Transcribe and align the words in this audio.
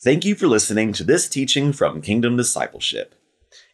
Thank 0.00 0.24
you 0.24 0.36
for 0.36 0.46
listening 0.46 0.92
to 0.92 1.02
this 1.02 1.28
teaching 1.28 1.72
from 1.72 2.00
Kingdom 2.00 2.36
Discipleship. 2.36 3.16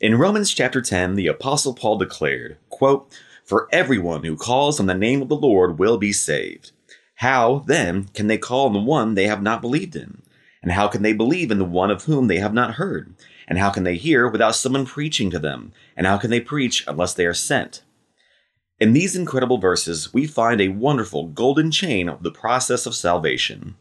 In 0.00 0.17
Romans 0.17 0.54
chapter 0.54 0.81
10, 0.81 1.17
the 1.17 1.27
apostle 1.27 1.75
Paul 1.75 1.99
declared, 1.99 2.57
quote, 2.70 3.13
"For 3.45 3.68
everyone 3.70 4.25
who 4.25 4.34
calls 4.34 4.81
on 4.81 4.87
the 4.87 4.95
name 4.95 5.21
of 5.21 5.29
the 5.29 5.37
Lord 5.37 5.79
will 5.79 5.99
be 5.99 6.15
saved. 6.15 6.73
How 7.17 7.63
then 7.67 8.05
can 8.14 8.27
they 8.27 8.39
call 8.39 8.68
on 8.68 8.73
the 8.73 8.79
one 8.79 9.14
they 9.14 9.27
have 9.27 9.43
not 9.43 9.61
believed 9.61 9.95
in? 9.96 10.23
And 10.62 10.73
how 10.73 10.88
can 10.88 11.02
they 11.02 11.12
believe 11.12 11.50
in 11.50 11.59
the 11.59 11.64
one 11.66 11.91
of 11.91 12.05
whom 12.05 12.29
they 12.29 12.38
have 12.38 12.54
not 12.54 12.77
heard? 12.77 13.14
And 13.46 13.59
how 13.59 13.68
can 13.68 13.84
they 13.84 13.96
hear 13.96 14.27
without 14.27 14.56
someone 14.56 14.86
preaching 14.86 15.30
to 15.30 15.38
them? 15.38 15.72
And 15.95 16.06
how 16.06 16.16
can 16.16 16.30
they 16.30 16.41
preach 16.41 16.84
unless 16.88 17.12
they 17.12 17.27
are 17.27 17.34
sent?" 17.34 17.82
In 18.80 18.95
these 18.95 19.14
incredible 19.14 19.59
verses, 19.59 20.14
we 20.14 20.27
find 20.27 20.62
a 20.62 20.68
wonderful 20.68 21.27
golden 21.27 21.70
chain 21.70 22.09
of 22.09 22.22
the 22.22 22.32
process 22.32 22.86
of 22.86 22.95
salvation. 22.95 23.75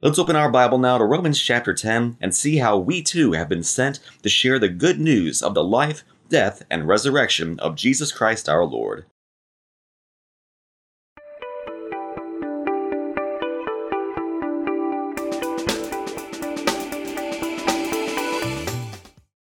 Let's 0.00 0.20
open 0.20 0.36
our 0.36 0.48
Bible 0.48 0.78
now 0.78 0.96
to 0.96 1.04
Romans 1.04 1.42
chapter 1.42 1.74
10 1.74 2.18
and 2.20 2.32
see 2.32 2.58
how 2.58 2.78
we 2.78 3.02
too 3.02 3.32
have 3.32 3.48
been 3.48 3.64
sent 3.64 3.98
to 4.22 4.28
share 4.28 4.60
the 4.60 4.68
good 4.68 5.00
news 5.00 5.42
of 5.42 5.54
the 5.54 5.64
life, 5.64 6.04
death, 6.28 6.62
and 6.70 6.86
resurrection 6.86 7.58
of 7.58 7.74
Jesus 7.74 8.12
Christ 8.12 8.48
our 8.48 8.64
Lord. 8.64 9.06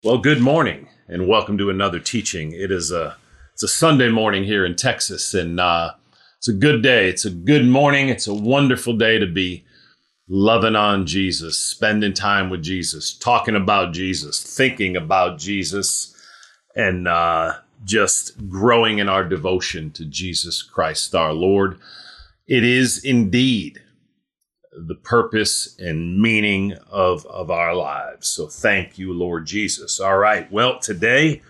Well, 0.04 0.18
good 0.18 0.42
morning 0.42 0.86
and 1.08 1.26
welcome 1.26 1.56
to 1.56 1.70
another 1.70 1.98
teaching. 1.98 2.52
It 2.52 2.70
is 2.70 2.92
a 2.92 3.16
it's 3.54 3.62
a 3.62 3.68
Sunday 3.68 4.10
morning 4.10 4.44
here 4.44 4.66
in 4.66 4.76
Texas, 4.76 5.32
and 5.32 5.58
uh, 5.58 5.92
it's 6.36 6.48
a 6.48 6.52
good 6.52 6.82
day. 6.82 7.08
It's 7.08 7.24
a 7.24 7.30
good 7.30 7.64
morning. 7.64 8.10
It's 8.10 8.26
a 8.26 8.34
wonderful 8.34 8.98
day 8.98 9.18
to 9.18 9.26
be 9.26 9.64
loving 10.32 10.74
on 10.74 11.04
Jesus, 11.04 11.58
spending 11.58 12.14
time 12.14 12.48
with 12.48 12.62
Jesus, 12.62 13.12
talking 13.12 13.54
about 13.54 13.92
Jesus, 13.92 14.42
thinking 14.42 14.96
about 14.96 15.38
Jesus, 15.38 16.16
and 16.74 17.06
uh, 17.06 17.56
just 17.84 18.48
growing 18.48 18.98
in 18.98 19.10
our 19.10 19.24
devotion 19.24 19.90
to 19.90 20.06
Jesus 20.06 20.62
Christ 20.62 21.14
our 21.14 21.34
Lord. 21.34 21.78
It 22.46 22.64
is 22.64 23.04
indeed 23.04 23.82
the 24.72 24.94
purpose 24.94 25.76
and 25.78 26.18
meaning 26.18 26.78
of, 26.90 27.26
of 27.26 27.50
our 27.50 27.74
lives. 27.74 28.26
So 28.28 28.46
thank 28.46 28.98
you, 28.98 29.12
Lord 29.12 29.44
Jesus. 29.44 30.00
All 30.00 30.16
right. 30.16 30.50
Well, 30.50 30.78
today, 30.78 31.42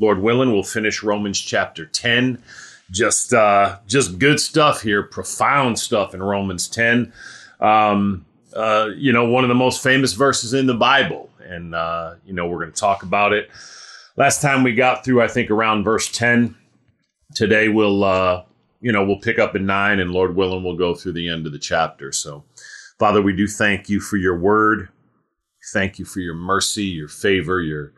Lord 0.00 0.18
willing, 0.18 0.50
we'll 0.50 0.64
finish 0.64 1.04
Romans 1.04 1.40
chapter 1.40 1.86
10. 1.86 2.42
Just 2.90 3.32
uh, 3.32 3.78
just 3.86 4.18
good 4.18 4.40
stuff 4.40 4.82
here, 4.82 5.04
profound 5.04 5.78
stuff 5.78 6.14
in 6.14 6.22
Romans 6.22 6.66
10 6.66 7.12
um, 7.60 8.24
uh, 8.54 8.90
you 8.96 9.12
know, 9.12 9.26
one 9.28 9.44
of 9.44 9.48
the 9.48 9.54
most 9.54 9.82
famous 9.82 10.12
verses 10.12 10.54
in 10.54 10.66
the 10.66 10.74
Bible. 10.74 11.30
And, 11.40 11.74
uh, 11.74 12.14
you 12.24 12.32
know, 12.32 12.46
we're 12.46 12.60
going 12.60 12.72
to 12.72 12.80
talk 12.80 13.02
about 13.02 13.32
it. 13.32 13.50
Last 14.16 14.40
time 14.40 14.62
we 14.62 14.74
got 14.74 15.04
through, 15.04 15.22
I 15.22 15.28
think, 15.28 15.50
around 15.50 15.84
verse 15.84 16.10
10. 16.10 16.54
Today 17.34 17.68
we'll, 17.68 18.04
uh, 18.04 18.44
you 18.80 18.92
know, 18.92 19.04
we'll 19.04 19.18
pick 19.18 19.38
up 19.38 19.56
in 19.56 19.66
9, 19.66 19.98
and 19.98 20.10
Lord 20.10 20.36
willing, 20.36 20.62
we'll 20.62 20.76
go 20.76 20.94
through 20.94 21.14
the 21.14 21.28
end 21.28 21.46
of 21.46 21.52
the 21.52 21.58
chapter. 21.58 22.12
So, 22.12 22.44
Father, 22.98 23.20
we 23.20 23.34
do 23.34 23.48
thank 23.48 23.88
you 23.88 23.98
for 23.98 24.16
your 24.16 24.38
word. 24.38 24.88
Thank 25.72 25.98
you 25.98 26.04
for 26.04 26.20
your 26.20 26.34
mercy, 26.34 26.84
your 26.84 27.08
favor, 27.08 27.60
your 27.62 27.92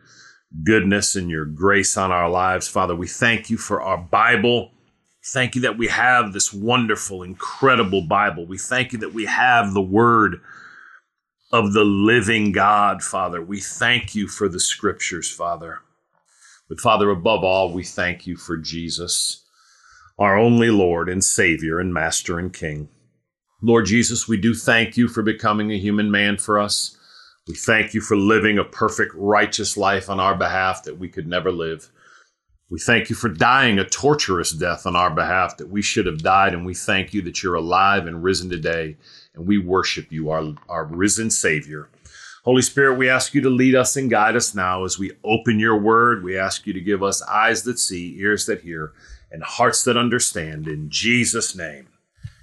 goodness, 0.63 1.15
and 1.15 1.29
your 1.29 1.45
grace 1.45 1.97
on 1.97 2.11
our 2.11 2.29
lives. 2.29 2.67
Father, 2.67 2.95
we 2.95 3.07
thank 3.07 3.49
you 3.49 3.57
for 3.57 3.81
our 3.81 3.97
Bible. 3.97 4.71
Thank 5.33 5.55
you 5.55 5.61
that 5.61 5.77
we 5.77 5.87
have 5.87 6.31
this 6.31 6.53
wonderful, 6.53 7.21
incredible 7.21 8.01
Bible. 8.01 8.45
We 8.45 8.57
thank 8.57 8.93
you 8.93 8.99
that 8.99 9.13
we 9.13 9.25
have 9.25 9.73
the 9.73 9.81
Word 9.81 10.39
of 11.51 11.73
the 11.73 11.83
living 11.83 12.53
God, 12.53 13.03
Father. 13.03 13.41
We 13.41 13.59
thank 13.59 14.15
you 14.15 14.29
for 14.29 14.47
the 14.47 14.59
Scriptures, 14.59 15.29
Father. 15.29 15.79
But, 16.69 16.79
Father, 16.79 17.09
above 17.09 17.43
all, 17.43 17.73
we 17.73 17.83
thank 17.83 18.25
you 18.25 18.37
for 18.37 18.55
Jesus, 18.55 19.43
our 20.17 20.37
only 20.37 20.69
Lord 20.69 21.09
and 21.09 21.23
Savior 21.23 21.79
and 21.79 21.93
Master 21.93 22.39
and 22.39 22.53
King. 22.53 22.87
Lord 23.61 23.85
Jesus, 23.85 24.29
we 24.29 24.37
do 24.37 24.53
thank 24.53 24.95
you 24.95 25.09
for 25.09 25.23
becoming 25.23 25.71
a 25.71 25.77
human 25.77 26.09
man 26.09 26.37
for 26.37 26.57
us. 26.57 26.97
We 27.47 27.55
thank 27.55 27.93
you 27.93 27.99
for 27.99 28.15
living 28.15 28.57
a 28.57 28.63
perfect, 28.63 29.13
righteous 29.15 29.75
life 29.75 30.09
on 30.09 30.21
our 30.21 30.35
behalf 30.35 30.83
that 30.83 30.99
we 30.99 31.09
could 31.09 31.27
never 31.27 31.51
live. 31.51 31.89
We 32.69 32.79
thank 32.79 33.09
you 33.09 33.15
for 33.15 33.29
dying 33.29 33.79
a 33.79 33.85
torturous 33.85 34.51
death 34.51 34.85
on 34.85 34.95
our 34.95 35.09
behalf 35.09 35.55
that 35.57 35.69
we 35.69 35.81
should 35.81 36.05
have 36.05 36.21
died, 36.21 36.53
and 36.53 36.65
we 36.65 36.73
thank 36.73 37.13
you 37.13 37.21
that 37.21 37.41
you're 37.41 37.55
alive 37.55 38.07
and 38.07 38.23
risen 38.23 38.49
today, 38.49 38.97
and 39.33 39.47
we 39.47 39.57
worship 39.57 40.11
you, 40.11 40.29
our, 40.29 40.53
our 40.67 40.83
risen 40.83 41.29
Savior. 41.29 41.89
Holy 42.43 42.61
Spirit, 42.61 42.97
we 42.97 43.09
ask 43.09 43.33
you 43.33 43.41
to 43.41 43.49
lead 43.49 43.75
us 43.75 43.95
and 43.95 44.09
guide 44.09 44.35
us 44.35 44.53
now 44.53 44.83
as 44.83 44.99
we 44.99 45.11
open 45.23 45.59
your 45.59 45.77
word. 45.77 46.23
We 46.23 46.37
ask 46.37 46.67
you 46.67 46.73
to 46.73 46.81
give 46.81 47.03
us 47.03 47.21
eyes 47.23 47.63
that 47.63 47.79
see, 47.79 48.17
ears 48.19 48.45
that 48.45 48.61
hear, 48.61 48.93
and 49.31 49.43
hearts 49.43 49.83
that 49.83 49.97
understand. 49.97 50.67
In 50.67 50.89
Jesus' 50.89 51.55
name. 51.55 51.87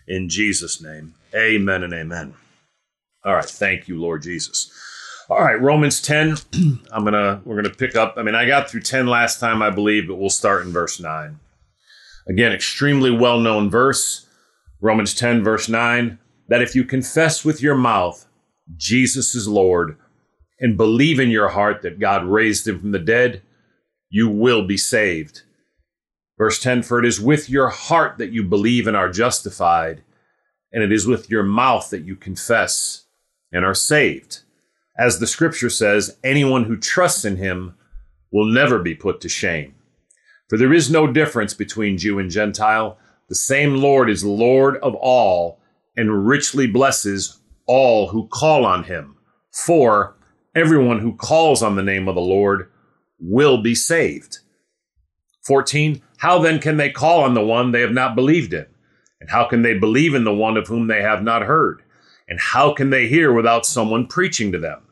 In 0.06 0.28
Jesus' 0.28 0.82
name. 0.82 1.14
Amen 1.34 1.82
and 1.82 1.92
amen. 1.92 2.34
All 3.24 3.34
right. 3.34 3.44
Thank 3.44 3.88
you, 3.88 3.98
Lord 3.98 4.22
Jesus. 4.22 4.70
All 5.30 5.42
right, 5.42 5.60
Romans 5.60 6.02
10. 6.02 6.36
I'm 6.92 7.04
going 7.04 7.14
to 7.14 7.40
we're 7.44 7.60
going 7.60 7.72
to 7.72 7.78
pick 7.78 7.96
up. 7.96 8.14
I 8.18 8.22
mean, 8.22 8.34
I 8.34 8.46
got 8.46 8.68
through 8.68 8.82
10 8.82 9.06
last 9.06 9.40
time, 9.40 9.62
I 9.62 9.70
believe, 9.70 10.06
but 10.06 10.16
we'll 10.16 10.28
start 10.28 10.66
in 10.66 10.72
verse 10.72 11.00
9. 11.00 11.40
Again, 12.28 12.52
extremely 12.52 13.10
well-known 13.10 13.70
verse. 13.70 14.26
Romans 14.82 15.14
10 15.14 15.42
verse 15.42 15.66
9, 15.66 16.18
that 16.48 16.60
if 16.60 16.74
you 16.74 16.84
confess 16.84 17.42
with 17.42 17.62
your 17.62 17.74
mouth 17.74 18.26
Jesus 18.76 19.34
is 19.34 19.48
Lord 19.48 19.96
and 20.60 20.76
believe 20.76 21.18
in 21.18 21.30
your 21.30 21.48
heart 21.48 21.80
that 21.82 21.98
God 21.98 22.24
raised 22.24 22.68
him 22.68 22.80
from 22.80 22.92
the 22.92 22.98
dead, 22.98 23.42
you 24.10 24.28
will 24.28 24.66
be 24.66 24.76
saved. 24.76 25.42
Verse 26.36 26.58
10 26.60 26.82
For 26.82 26.98
it 26.98 27.06
is 27.06 27.18
with 27.18 27.48
your 27.48 27.68
heart 27.68 28.18
that 28.18 28.32
you 28.32 28.42
believe 28.42 28.86
and 28.86 28.96
are 28.96 29.08
justified, 29.08 30.02
and 30.70 30.82
it 30.82 30.92
is 30.92 31.06
with 31.06 31.30
your 31.30 31.44
mouth 31.44 31.88
that 31.90 32.04
you 32.04 32.14
confess 32.14 33.06
and 33.50 33.64
are 33.64 33.74
saved. 33.74 34.40
As 34.96 35.18
the 35.18 35.26
scripture 35.26 35.70
says, 35.70 36.18
anyone 36.22 36.64
who 36.64 36.76
trusts 36.76 37.24
in 37.24 37.36
him 37.36 37.74
will 38.30 38.46
never 38.46 38.78
be 38.78 38.94
put 38.94 39.20
to 39.20 39.28
shame. 39.28 39.74
For 40.48 40.56
there 40.56 40.72
is 40.72 40.90
no 40.90 41.06
difference 41.06 41.54
between 41.54 41.98
Jew 41.98 42.18
and 42.18 42.30
Gentile. 42.30 42.98
The 43.28 43.34
same 43.34 43.76
Lord 43.76 44.08
is 44.08 44.24
Lord 44.24 44.76
of 44.78 44.94
all 44.94 45.60
and 45.96 46.26
richly 46.26 46.66
blesses 46.66 47.40
all 47.66 48.08
who 48.08 48.28
call 48.28 48.64
on 48.64 48.84
him. 48.84 49.16
For 49.52 50.16
everyone 50.54 51.00
who 51.00 51.16
calls 51.16 51.62
on 51.62 51.76
the 51.76 51.82
name 51.82 52.08
of 52.08 52.14
the 52.14 52.20
Lord 52.20 52.70
will 53.18 53.62
be 53.62 53.74
saved. 53.74 54.38
14. 55.44 56.02
How 56.18 56.38
then 56.38 56.58
can 56.58 56.76
they 56.76 56.90
call 56.90 57.22
on 57.22 57.34
the 57.34 57.44
one 57.44 57.72
they 57.72 57.80
have 57.80 57.92
not 57.92 58.14
believed 58.14 58.52
in? 58.52 58.66
And 59.20 59.30
how 59.30 59.44
can 59.44 59.62
they 59.62 59.78
believe 59.78 60.14
in 60.14 60.24
the 60.24 60.34
one 60.34 60.56
of 60.56 60.68
whom 60.68 60.86
they 60.86 61.02
have 61.02 61.22
not 61.22 61.42
heard? 61.42 61.82
And 62.28 62.40
how 62.40 62.72
can 62.72 62.90
they 62.90 63.08
hear 63.08 63.32
without 63.32 63.66
someone 63.66 64.06
preaching 64.06 64.52
to 64.52 64.58
them? 64.58 64.83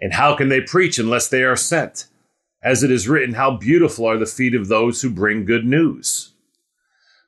And 0.00 0.14
how 0.14 0.34
can 0.34 0.48
they 0.48 0.60
preach 0.60 0.98
unless 0.98 1.28
they 1.28 1.42
are 1.42 1.56
sent? 1.56 2.06
As 2.62 2.82
it 2.82 2.90
is 2.90 3.08
written, 3.08 3.34
How 3.34 3.56
beautiful 3.56 4.06
are 4.06 4.18
the 4.18 4.26
feet 4.26 4.54
of 4.54 4.68
those 4.68 5.02
who 5.02 5.10
bring 5.10 5.44
good 5.44 5.66
news. 5.66 6.32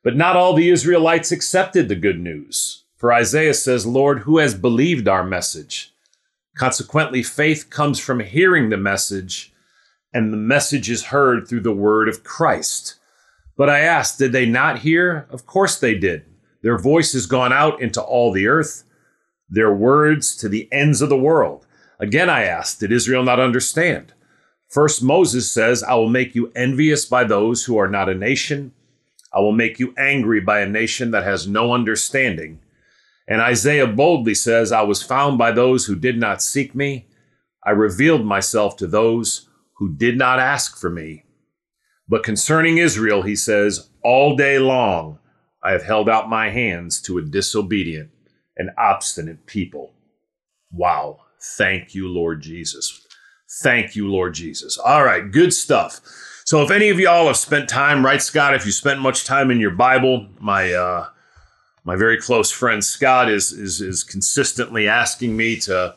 But 0.02 0.16
not 0.16 0.36
all 0.36 0.54
the 0.54 0.70
Israelites 0.70 1.32
accepted 1.32 1.88
the 1.88 1.94
good 1.94 2.18
news. 2.18 2.84
For 2.96 3.12
Isaiah 3.12 3.54
says, 3.54 3.86
Lord, 3.86 4.20
who 4.20 4.38
has 4.38 4.54
believed 4.54 5.08
our 5.08 5.24
message? 5.24 5.92
Consequently, 6.54 7.22
faith 7.22 7.70
comes 7.70 7.98
from 7.98 8.20
hearing 8.20 8.68
the 8.68 8.76
message, 8.76 9.52
and 10.12 10.32
the 10.32 10.36
message 10.36 10.90
is 10.90 11.04
heard 11.04 11.48
through 11.48 11.62
the 11.62 11.72
word 11.72 12.08
of 12.08 12.22
Christ. 12.22 12.96
But 13.56 13.70
I 13.70 13.80
asked, 13.80 14.18
did 14.18 14.32
they 14.32 14.46
not 14.46 14.80
hear? 14.80 15.26
Of 15.30 15.46
course 15.46 15.78
they 15.78 15.94
did. 15.94 16.24
Their 16.62 16.78
voice 16.78 17.12
has 17.14 17.26
gone 17.26 17.52
out 17.52 17.80
into 17.80 18.02
all 18.02 18.32
the 18.32 18.46
earth, 18.46 18.84
their 19.48 19.72
words 19.72 20.36
to 20.36 20.48
the 20.48 20.68
ends 20.72 21.02
of 21.02 21.08
the 21.08 21.16
world. 21.16 21.66
Again, 21.98 22.28
I 22.28 22.44
ask, 22.44 22.78
did 22.78 22.92
Israel 22.92 23.22
not 23.22 23.40
understand? 23.40 24.12
First, 24.68 25.02
Moses 25.02 25.50
says, 25.50 25.82
I 25.82 25.94
will 25.94 26.08
make 26.08 26.34
you 26.34 26.50
envious 26.56 27.04
by 27.04 27.24
those 27.24 27.64
who 27.64 27.76
are 27.76 27.88
not 27.88 28.08
a 28.08 28.14
nation. 28.14 28.72
I 29.32 29.40
will 29.40 29.52
make 29.52 29.78
you 29.78 29.94
angry 29.96 30.40
by 30.40 30.60
a 30.60 30.68
nation 30.68 31.10
that 31.10 31.24
has 31.24 31.46
no 31.46 31.72
understanding. 31.72 32.60
And 33.28 33.40
Isaiah 33.40 33.86
boldly 33.86 34.34
says, 34.34 34.72
I 34.72 34.82
was 34.82 35.02
found 35.02 35.38
by 35.38 35.52
those 35.52 35.86
who 35.86 35.94
did 35.94 36.18
not 36.18 36.42
seek 36.42 36.74
me. 36.74 37.06
I 37.64 37.70
revealed 37.70 38.24
myself 38.24 38.76
to 38.78 38.86
those 38.86 39.48
who 39.74 39.94
did 39.94 40.16
not 40.16 40.38
ask 40.38 40.78
for 40.78 40.90
me. 40.90 41.24
But 42.08 42.24
concerning 42.24 42.78
Israel, 42.78 43.22
he 43.22 43.36
says, 43.36 43.88
All 44.02 44.36
day 44.36 44.58
long 44.58 45.18
I 45.62 45.72
have 45.72 45.84
held 45.84 46.08
out 46.08 46.28
my 46.28 46.50
hands 46.50 47.00
to 47.02 47.18
a 47.18 47.22
disobedient 47.22 48.10
and 48.56 48.70
obstinate 48.76 49.46
people. 49.46 49.92
Wow. 50.70 51.20
Thank 51.42 51.94
you, 51.94 52.08
Lord 52.08 52.40
Jesus. 52.40 53.06
Thank 53.62 53.96
you, 53.96 54.08
Lord 54.08 54.34
Jesus. 54.34 54.78
All 54.78 55.04
right, 55.04 55.30
good 55.30 55.52
stuff. 55.52 56.00
So, 56.44 56.62
if 56.62 56.70
any 56.70 56.88
of 56.88 56.98
y'all 56.98 57.26
have 57.26 57.36
spent 57.36 57.68
time, 57.68 58.04
right, 58.04 58.22
Scott? 58.22 58.54
If 58.54 58.64
you 58.66 58.72
spent 58.72 59.00
much 59.00 59.24
time 59.24 59.50
in 59.50 59.60
your 59.60 59.70
Bible, 59.70 60.28
my 60.40 60.72
uh, 60.72 61.08
my 61.84 61.96
very 61.96 62.18
close 62.18 62.50
friend 62.50 62.84
Scott 62.84 63.28
is 63.28 63.52
is 63.52 63.80
is 63.80 64.04
consistently 64.04 64.88
asking 64.88 65.36
me 65.36 65.56
to 65.60 65.94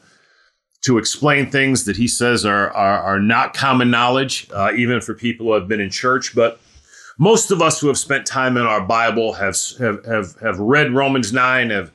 to 0.84 0.98
explain 0.98 1.50
things 1.50 1.86
that 1.86 1.98
he 1.98 2.08
says 2.08 2.46
are, 2.46 2.70
are, 2.72 3.02
are 3.02 3.20
not 3.20 3.56
common 3.56 3.90
knowledge, 3.90 4.48
uh, 4.54 4.72
even 4.76 5.02
for 5.02 5.16
people 5.16 5.48
who 5.48 5.54
have 5.54 5.68
been 5.68 5.80
in 5.80 5.90
church. 5.90 6.36
But 6.36 6.60
most 7.18 7.50
of 7.50 7.60
us 7.60 7.80
who 7.80 7.88
have 7.88 7.98
spent 7.98 8.28
time 8.28 8.56
in 8.56 8.64
our 8.64 8.82
Bible 8.82 9.34
have 9.34 9.58
have 9.80 10.06
have, 10.06 10.36
have 10.42 10.60
read 10.60 10.94
Romans 10.94 11.34
nine, 11.34 11.70
have 11.70 11.92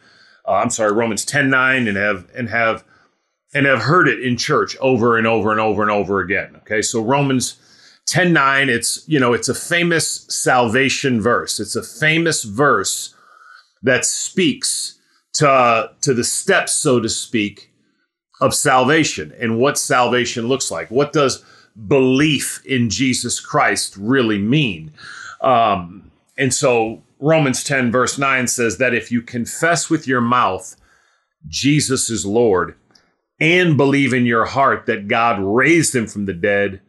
uh, 0.47 0.55
I'm 0.55 0.71
sorry, 0.71 0.93
Romans 0.93 1.25
10 1.25 1.51
9, 1.51 1.87
and 1.87 1.97
have 1.97 2.29
and 2.35 2.49
have 2.49 2.85
and 3.53 3.67
have 3.67 3.81
heard 3.81 4.09
it 4.09 4.21
in 4.21 4.37
church 4.37 4.77
over 4.81 5.19
and 5.19 5.27
over 5.27 5.51
and 5.51 5.61
over 5.61 5.83
and 5.83 5.91
over 5.91 6.21
again. 6.21 6.57
Okay, 6.59 6.83
so 6.83 7.03
Romans 7.03 7.57
10 8.07 8.33
9, 8.33 8.69
it's 8.69 9.07
you 9.09 9.19
know, 9.19 9.33
it's 9.33 9.49
a 9.49 9.55
famous 9.55 10.27
salvation 10.29 11.21
verse. 11.21 11.61
It's 11.61 11.77
a 11.77 11.83
famous 11.83 12.45
verse 12.45 13.15
that 13.83 14.05
speaks 14.05 14.99
to, 15.35 15.91
to 16.01 16.15
the 16.15 16.25
steps, 16.25 16.73
so 16.73 17.01
to 17.01 17.09
speak, 17.09 17.73
of 18.41 18.55
salvation 18.55 19.33
and 19.39 19.59
what 19.59 19.79
salvation 19.79 20.47
looks 20.47 20.71
like. 20.71 20.91
What 20.91 21.13
does 21.13 21.45
belief 21.87 22.65
in 22.65 22.91
Jesus 22.91 23.41
Christ 23.41 23.97
really 23.97 24.39
mean? 24.39 24.93
Um, 25.41 26.11
and 26.37 26.53
so 26.53 27.03
Romans 27.19 27.65
10, 27.65 27.91
verse 27.91 28.19
9 28.19 28.47
says 28.47 28.79
that 28.79 28.95
if 28.95 29.11
you 29.11 29.23
confess 29.23 29.91
with 29.91 30.07
your 30.07 30.21
mouth 30.21 30.77
Jesus 31.49 32.11
is 32.11 32.27
Lord 32.27 32.77
and 33.41 33.77
believe 33.77 34.13
in 34.13 34.27
your 34.27 34.45
heart 34.45 34.87
that 34.87 35.09
God 35.09 35.41
raised 35.41 35.95
him 35.95 36.07
from 36.07 36.27
the 36.27 36.35
dead, 36.35 36.81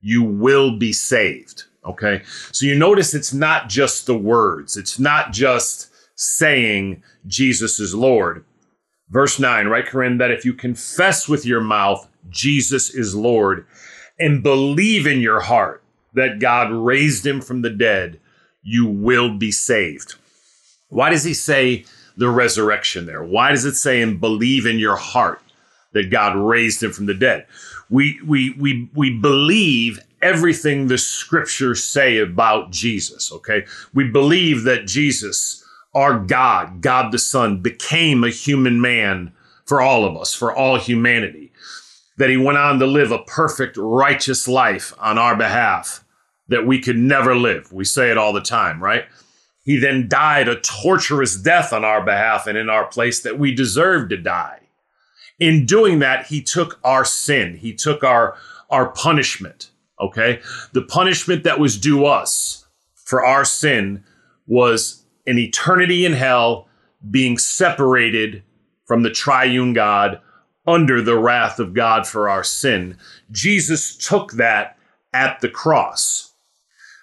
you 0.00 0.22
will 0.22 0.76
be 0.76 0.92
saved. 0.92 1.64
Okay. 1.84 2.22
So 2.52 2.66
you 2.66 2.74
notice 2.74 3.14
it's 3.14 3.32
not 3.32 3.68
just 3.68 4.06
the 4.06 4.16
words, 4.16 4.76
it's 4.76 4.98
not 4.98 5.32
just 5.32 5.90
saying 6.14 7.02
Jesus 7.26 7.80
is 7.80 7.94
Lord. 7.94 8.44
Verse 9.08 9.38
9, 9.40 9.66
right, 9.66 9.86
Corinne, 9.86 10.18
that 10.18 10.30
if 10.30 10.44
you 10.44 10.54
confess 10.54 11.28
with 11.28 11.44
your 11.44 11.60
mouth 11.60 12.06
Jesus 12.28 12.90
is 12.90 13.14
Lord 13.14 13.66
and 14.18 14.42
believe 14.42 15.06
in 15.06 15.20
your 15.20 15.40
heart 15.40 15.82
that 16.14 16.38
God 16.38 16.70
raised 16.70 17.26
him 17.26 17.40
from 17.40 17.62
the 17.62 17.70
dead, 17.70 18.20
you 18.62 18.86
will 18.86 19.36
be 19.36 19.50
saved. 19.50 20.16
Why 20.88 21.10
does 21.10 21.24
he 21.24 21.34
say 21.34 21.84
the 22.16 22.28
resurrection 22.28 23.06
there? 23.06 23.24
Why 23.24 23.50
does 23.50 23.64
it 23.64 23.74
say 23.74 24.02
and 24.02 24.20
believe 24.20 24.66
in 24.66 24.78
your 24.78 24.96
heart 24.96 25.40
that 25.92 26.10
God 26.10 26.36
raised 26.36 26.82
him 26.82 26.92
from 26.92 27.06
the 27.06 27.14
dead? 27.14 27.46
We 27.88 28.20
we 28.26 28.50
we 28.58 28.88
we 28.94 29.18
believe 29.18 30.00
everything 30.22 30.86
the 30.86 30.98
scriptures 30.98 31.82
say 31.82 32.18
about 32.18 32.70
Jesus, 32.70 33.32
okay? 33.32 33.64
We 33.94 34.04
believe 34.04 34.64
that 34.64 34.86
Jesus 34.86 35.60
our 35.94 36.18
God, 36.18 36.80
God 36.80 37.12
the 37.12 37.18
Son, 37.18 37.58
became 37.58 38.22
a 38.22 38.30
human 38.30 38.80
man 38.80 39.32
for 39.64 39.80
all 39.80 40.04
of 40.04 40.16
us, 40.16 40.34
for 40.34 40.54
all 40.54 40.78
humanity. 40.78 41.52
That 42.16 42.30
he 42.30 42.36
went 42.36 42.58
on 42.58 42.78
to 42.78 42.86
live 42.86 43.12
a 43.12 43.22
perfect, 43.24 43.76
righteous 43.76 44.46
life 44.46 44.92
on 44.98 45.18
our 45.18 45.36
behalf 45.36 46.04
that 46.48 46.66
we 46.66 46.80
could 46.80 46.98
never 46.98 47.34
live. 47.34 47.72
We 47.72 47.84
say 47.84 48.10
it 48.10 48.18
all 48.18 48.32
the 48.32 48.40
time, 48.40 48.82
right? 48.82 49.04
He 49.64 49.78
then 49.78 50.08
died 50.08 50.48
a 50.48 50.60
torturous 50.60 51.36
death 51.36 51.72
on 51.72 51.84
our 51.84 52.04
behalf 52.04 52.46
and 52.46 52.58
in 52.58 52.68
our 52.68 52.86
place 52.86 53.20
that 53.22 53.38
we 53.38 53.54
deserved 53.54 54.10
to 54.10 54.16
die. 54.16 54.59
In 55.40 55.66
doing 55.66 55.98
that, 56.00 56.26
he 56.26 56.42
took 56.42 56.78
our 56.84 57.04
sin, 57.04 57.56
he 57.56 57.74
took 57.74 58.04
our, 58.04 58.36
our 58.70 58.90
punishment, 58.90 59.70
okay? 59.98 60.40
The 60.72 60.82
punishment 60.82 61.44
that 61.44 61.58
was 61.58 61.78
due 61.78 62.06
us 62.06 62.66
for 62.94 63.24
our 63.24 63.44
sin 63.44 64.04
was 64.46 65.04
an 65.26 65.38
eternity 65.38 66.04
in 66.04 66.12
hell 66.12 66.68
being 67.10 67.38
separated 67.38 68.42
from 68.84 69.02
the 69.02 69.10
triune 69.10 69.72
God 69.72 70.20
under 70.66 71.00
the 71.00 71.16
wrath 71.16 71.58
of 71.58 71.74
God 71.74 72.06
for 72.06 72.28
our 72.28 72.44
sin. 72.44 72.98
Jesus 73.30 73.96
took 73.96 74.32
that 74.32 74.76
at 75.14 75.40
the 75.40 75.48
cross. 75.48 76.34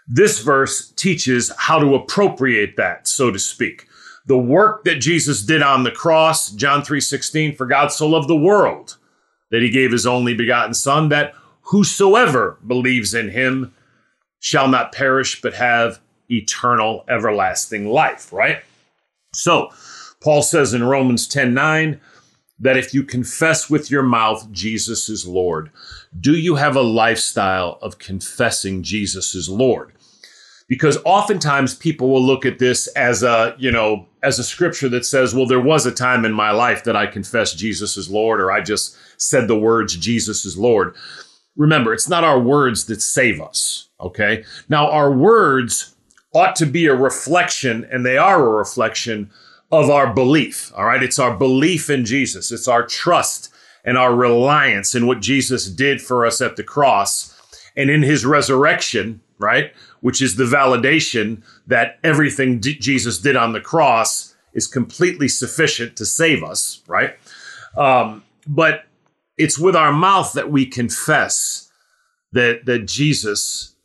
This 0.08 0.40
verse 0.40 0.92
teaches 0.92 1.52
how 1.58 1.80
to 1.80 1.96
appropriate 1.96 2.78
that, 2.78 3.08
so 3.08 3.32
to 3.32 3.40
speak. 3.40 3.88
The 4.28 4.38
work 4.38 4.84
that 4.84 4.96
Jesus 4.96 5.42
did 5.42 5.62
on 5.62 5.84
the 5.84 5.92
cross, 5.92 6.52
John 6.52 6.84
3:16, 6.84 7.56
for 7.56 7.66
God 7.66 7.88
so 7.88 8.08
loved 8.08 8.28
the 8.28 8.36
world 8.36 8.98
that 9.52 9.62
he 9.62 9.70
gave 9.70 9.92
his 9.92 10.06
only 10.06 10.34
begotten 10.34 10.74
son 10.74 11.10
that 11.10 11.34
whosoever 11.62 12.58
believes 12.66 13.14
in 13.14 13.30
him 13.30 13.74
shall 14.40 14.68
not 14.68 14.92
perish 14.92 15.42
but 15.42 15.54
have 15.54 16.00
eternal, 16.30 17.06
everlasting 17.08 17.88
life, 17.88 18.32
right? 18.34 18.60
So, 19.34 19.72
Paul 20.22 20.42
says 20.42 20.74
in 20.74 20.84
Romans 20.84 21.28
10 21.28 21.54
9 21.54 22.00
that 22.60 22.78
if 22.78 22.94
you 22.94 23.04
confess 23.04 23.70
with 23.70 23.92
your 23.92 24.04
mouth 24.04 24.52
Jesus 24.52 25.10
is 25.10 25.28
Lord, 25.28 25.72
do 26.20 26.36
you 26.36 26.56
have 26.56 26.76
a 26.76 26.82
lifestyle 26.82 27.78
of 27.82 28.00
confessing 28.00 28.84
Jesus 28.84 29.36
is 29.36 29.48
Lord? 29.48 29.94
Because 30.68 30.98
oftentimes 31.06 31.76
people 31.76 32.10
will 32.10 32.22
look 32.22 32.46
at 32.46 32.60
this 32.60 32.88
as 32.88 33.24
a, 33.24 33.56
you 33.58 33.72
know, 33.72 34.06
as 34.22 34.38
a 34.38 34.44
scripture 34.44 34.90
that 34.90 35.06
says, 35.06 35.34
well, 35.34 35.46
there 35.46 35.62
was 35.62 35.86
a 35.86 35.92
time 35.92 36.26
in 36.26 36.34
my 36.34 36.52
life 36.52 36.84
that 36.84 36.96
I 36.96 37.08
confessed 37.08 37.58
Jesus 37.58 37.96
is 37.96 38.10
Lord, 38.10 38.42
or 38.42 38.52
I 38.52 38.62
just 38.62 38.98
said 39.18 39.48
the 39.48 39.58
words 39.58 39.96
Jesus 39.96 40.44
is 40.44 40.58
Lord. 40.58 40.94
Remember, 41.56 41.94
it's 41.94 42.10
not 42.10 42.26
our 42.26 42.40
words 42.40 42.86
that 42.86 43.02
save 43.02 43.40
us, 43.40 43.90
okay? 44.02 44.44
Now, 44.68 44.92
our 44.92 45.12
words 45.12 45.96
ought 46.34 46.56
to 46.58 46.66
be 46.66 46.86
a 46.86 46.96
reflection, 46.96 47.88
and 47.90 48.06
they 48.06 48.18
are 48.18 48.46
a 48.46 48.58
reflection 48.58 49.32
of 49.72 49.90
our 49.90 50.14
belief. 50.14 50.72
All 50.76 50.86
right. 50.86 51.04
It's 51.04 51.20
our 51.20 51.36
belief 51.36 51.90
in 51.90 52.06
Jesus. 52.06 52.52
It's 52.52 52.68
our 52.68 52.86
trust 52.86 53.54
and 53.84 53.98
our 53.98 54.14
reliance 54.14 54.96
in 54.96 55.08
what 55.08 55.22
Jesus 55.22 55.70
did 55.70 56.02
for 56.02 56.26
us 56.26 56.42
at 56.42 56.56
the 56.56 56.64
cross 56.64 57.34
and 57.76 57.90
in 57.90 58.04
his 58.04 58.26
resurrection, 58.26 59.22
right? 59.40 59.74
Which 60.02 60.22
is 60.22 60.36
the 60.36 60.44
validation 60.44 61.42
that 61.66 62.00
everything 62.04 62.60
D- 62.60 62.78
Jesus 62.78 63.18
did 63.18 63.36
on 63.36 63.54
the 63.54 63.62
cross 63.62 64.36
is 64.54 64.68
completely 64.68 65.28
sufficient 65.28 65.96
to 65.98 66.06
save 66.06 66.44
us, 66.44 66.82
right? 66.88 67.16
Um, 67.76 68.24
but 68.48 68.86
it's 69.38 69.60
with 69.60 69.76
our 69.76 69.92
mouth 69.92 70.34
that 70.34 70.52
we 70.52 70.66
confess 70.66 71.72
that, 72.32 72.66
that 72.66 72.86
Jesus 72.86 73.76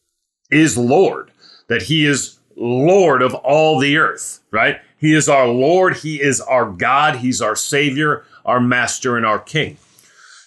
is 0.51 0.77
Lord 0.79 1.33
that 1.73 1.83
he 1.83 2.05
is 2.05 2.39
Lord 2.55 3.23
of 3.23 3.35
all 3.35 3.79
the 3.79 3.97
earth, 3.97 4.41
right? 4.51 4.79
He 4.99 5.15
is 5.15 5.27
our 5.27 5.49
Lord. 5.49 5.97
He 5.97 6.21
is 6.21 6.39
our 6.41 6.67
God. 6.67 7.17
He's 7.17 7.41
our 7.41 7.57
Savior, 7.57 8.25
our 8.45 8.61
Master, 8.61 9.17
and 9.17 9.25
our 9.25 9.39
King. 9.39 9.79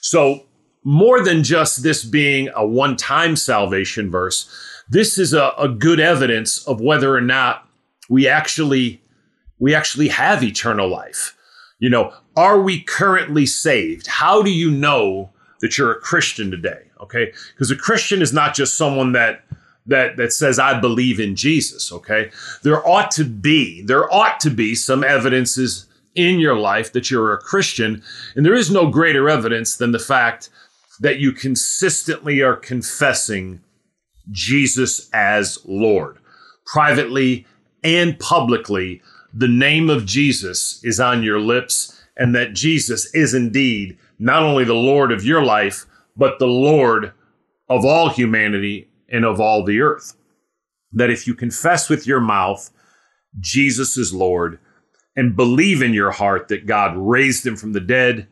So, 0.01 0.43
more 0.83 1.23
than 1.23 1.43
just 1.43 1.81
this 1.81 2.03
being 2.03 2.49
a 2.55 2.65
one 2.65 2.95
time 2.95 3.35
salvation 3.35 4.11
verse, 4.11 4.47
this 4.89 5.17
is 5.17 5.33
a, 5.33 5.51
a 5.57 5.67
good 5.67 5.99
evidence 5.99 6.65
of 6.67 6.81
whether 6.81 7.15
or 7.15 7.21
not 7.21 7.67
we 8.09 8.27
actually 8.27 9.01
we 9.59 9.73
actually 9.73 10.09
have 10.09 10.43
eternal 10.43 10.87
life. 10.87 11.35
You 11.79 11.89
know, 11.89 12.13
are 12.35 12.61
we 12.61 12.81
currently 12.81 13.45
saved? 13.45 14.07
How 14.07 14.41
do 14.41 14.51
you 14.51 14.69
know 14.69 15.31
that 15.61 15.77
you're 15.77 15.91
a 15.91 15.99
Christian 15.99 16.51
today? 16.51 16.83
Okay? 17.01 17.31
Because 17.53 17.71
a 17.71 17.75
Christian 17.75 18.21
is 18.21 18.33
not 18.33 18.53
just 18.53 18.77
someone 18.77 19.13
that 19.13 19.43
that 19.87 20.17
that 20.17 20.33
says 20.33 20.59
I 20.59 20.79
believe 20.79 21.19
in 21.19 21.35
Jesus, 21.35 21.91
okay? 21.91 22.31
There 22.63 22.85
ought 22.87 23.11
to 23.11 23.23
be 23.23 23.81
there 23.81 24.11
ought 24.13 24.39
to 24.41 24.49
be 24.49 24.75
some 24.75 25.03
evidences 25.03 25.85
in 26.15 26.39
your 26.39 26.57
life 26.57 26.93
that 26.93 27.11
you're 27.11 27.33
a 27.33 27.37
Christian, 27.37 28.01
and 28.35 28.45
there 28.45 28.55
is 28.55 28.71
no 28.71 28.89
greater 28.89 29.29
evidence 29.29 29.75
than 29.75 29.91
the 29.91 29.99
fact 29.99 30.49
that 31.01 31.19
you 31.19 31.33
consistently 31.33 32.41
are 32.41 32.55
confessing 32.55 33.61
Jesus 34.31 35.09
as 35.13 35.59
Lord. 35.65 36.17
Privately 36.65 37.45
and 37.83 38.17
publicly, 38.19 39.01
the 39.33 39.47
name 39.47 39.89
of 39.89 40.05
Jesus 40.05 40.83
is 40.83 40.99
on 40.99 41.23
your 41.23 41.39
lips 41.39 42.01
and 42.17 42.33
that 42.33 42.53
Jesus 42.53 43.13
is 43.13 43.33
indeed 43.33 43.97
not 44.17 44.43
only 44.43 44.63
the 44.63 44.73
Lord 44.73 45.11
of 45.11 45.25
your 45.25 45.43
life, 45.43 45.85
but 46.15 46.39
the 46.39 46.47
Lord 46.47 47.11
of 47.69 47.83
all 47.83 48.09
humanity 48.09 48.87
and 49.09 49.25
of 49.25 49.39
all 49.39 49.63
the 49.63 49.81
earth. 49.81 50.15
That 50.93 51.09
if 51.09 51.27
you 51.27 51.35
confess 51.35 51.89
with 51.89 52.07
your 52.07 52.21
mouth 52.21 52.71
Jesus 53.39 53.97
is 53.97 54.13
Lord 54.13 54.59
and 55.15 55.35
believe 55.35 55.81
in 55.81 55.93
your 55.93 56.11
heart 56.11 56.47
that 56.49 56.65
God 56.65 56.95
raised 56.95 57.45
him 57.45 57.55
from 57.55 57.73
the 57.73 57.79
dead, 57.81 58.27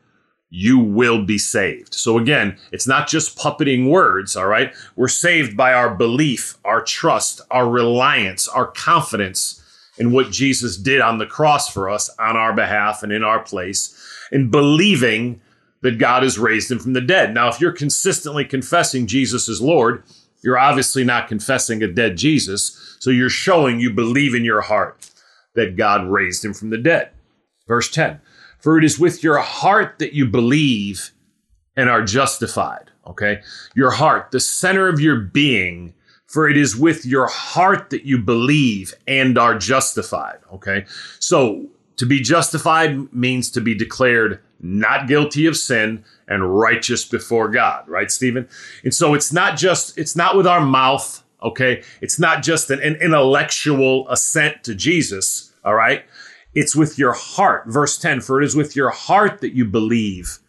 you 0.55 0.77
will 0.77 1.25
be 1.25 1.39
saved. 1.39 1.95
So 1.95 2.19
again, 2.19 2.59
it's 2.71 2.85
not 2.85 3.07
just 3.07 3.39
puppeting 3.39 3.89
words, 3.89 4.35
all 4.35 4.45
right? 4.45 4.71
We're 4.95 5.07
saved 5.07 5.57
by 5.57 5.73
our 5.73 5.95
belief, 5.95 6.59
our 6.63 6.83
trust, 6.83 7.41
our 7.49 7.67
reliance, 7.67 8.47
our 8.47 8.67
confidence 8.67 9.63
in 9.97 10.11
what 10.11 10.29
Jesus 10.29 10.77
did 10.77 11.01
on 11.01 11.17
the 11.17 11.25
cross 11.25 11.73
for 11.73 11.89
us 11.89 12.07
on 12.19 12.37
our 12.37 12.53
behalf 12.53 13.01
and 13.01 13.11
in 13.11 13.23
our 13.23 13.39
place, 13.39 13.97
and 14.31 14.51
believing 14.51 15.41
that 15.81 15.97
God 15.97 16.21
has 16.21 16.37
raised 16.37 16.69
him 16.69 16.77
from 16.77 16.93
the 16.93 17.01
dead. 17.01 17.33
Now, 17.33 17.47
if 17.47 17.59
you're 17.59 17.71
consistently 17.71 18.45
confessing 18.45 19.07
Jesus 19.07 19.49
is 19.49 19.59
Lord, 19.59 20.03
you're 20.43 20.59
obviously 20.59 21.03
not 21.03 21.27
confessing 21.27 21.81
a 21.81 21.87
dead 21.87 22.15
Jesus, 22.15 22.95
so 22.99 23.09
you're 23.09 23.27
showing 23.27 23.79
you 23.79 23.91
believe 23.91 24.35
in 24.35 24.45
your 24.45 24.61
heart 24.61 25.09
that 25.55 25.77
God 25.77 26.07
raised 26.07 26.45
him 26.45 26.53
from 26.53 26.69
the 26.69 26.77
dead. 26.77 27.09
Verse 27.67 27.89
10 27.89 28.21
For 28.63 28.77
it 28.77 28.85
is 28.85 28.97
with 28.97 29.23
your 29.23 29.39
heart 29.39 29.99
that 29.99 30.13
you 30.13 30.25
believe 30.25 31.11
and 31.75 31.89
are 31.89 32.01
justified. 32.01 32.91
Okay. 33.05 33.41
Your 33.75 33.91
heart, 33.91 34.31
the 34.31 34.39
center 34.39 34.87
of 34.87 35.01
your 35.01 35.17
being, 35.17 35.93
for 36.27 36.47
it 36.47 36.55
is 36.55 36.73
with 36.73 37.05
your 37.05 37.27
heart 37.27 37.89
that 37.89 38.05
you 38.05 38.17
believe 38.17 38.93
and 39.05 39.37
are 39.37 39.57
justified. 39.57 40.37
Okay. 40.53 40.85
So 41.19 41.65
to 41.97 42.05
be 42.05 42.21
justified 42.21 43.13
means 43.13 43.51
to 43.51 43.59
be 43.59 43.75
declared 43.75 44.39
not 44.61 45.09
guilty 45.09 45.45
of 45.45 45.57
sin 45.57 46.05
and 46.29 46.57
righteous 46.57 47.03
before 47.03 47.49
God, 47.49 47.85
right, 47.89 48.09
Stephen? 48.09 48.47
And 48.85 48.93
so 48.93 49.13
it's 49.13 49.33
not 49.33 49.57
just, 49.57 49.97
it's 49.97 50.15
not 50.15 50.37
with 50.37 50.47
our 50.47 50.61
mouth, 50.61 51.21
okay? 51.41 51.83
It's 51.99 52.17
not 52.17 52.43
just 52.43 52.69
an, 52.69 52.79
an 52.81 52.95
intellectual 52.95 54.07
assent 54.07 54.63
to 54.63 54.73
Jesus, 54.73 55.51
all 55.65 55.75
right? 55.75 56.05
It's 56.53 56.75
with 56.75 56.99
your 56.99 57.13
heart. 57.13 57.65
Verse 57.67 57.97
10 57.97 58.21
For 58.21 58.41
it 58.41 58.45
is 58.45 58.55
with 58.55 58.75
your 58.75 58.89
heart 58.89 59.41
that 59.41 59.53
you 59.53 59.65
believe 59.65 60.39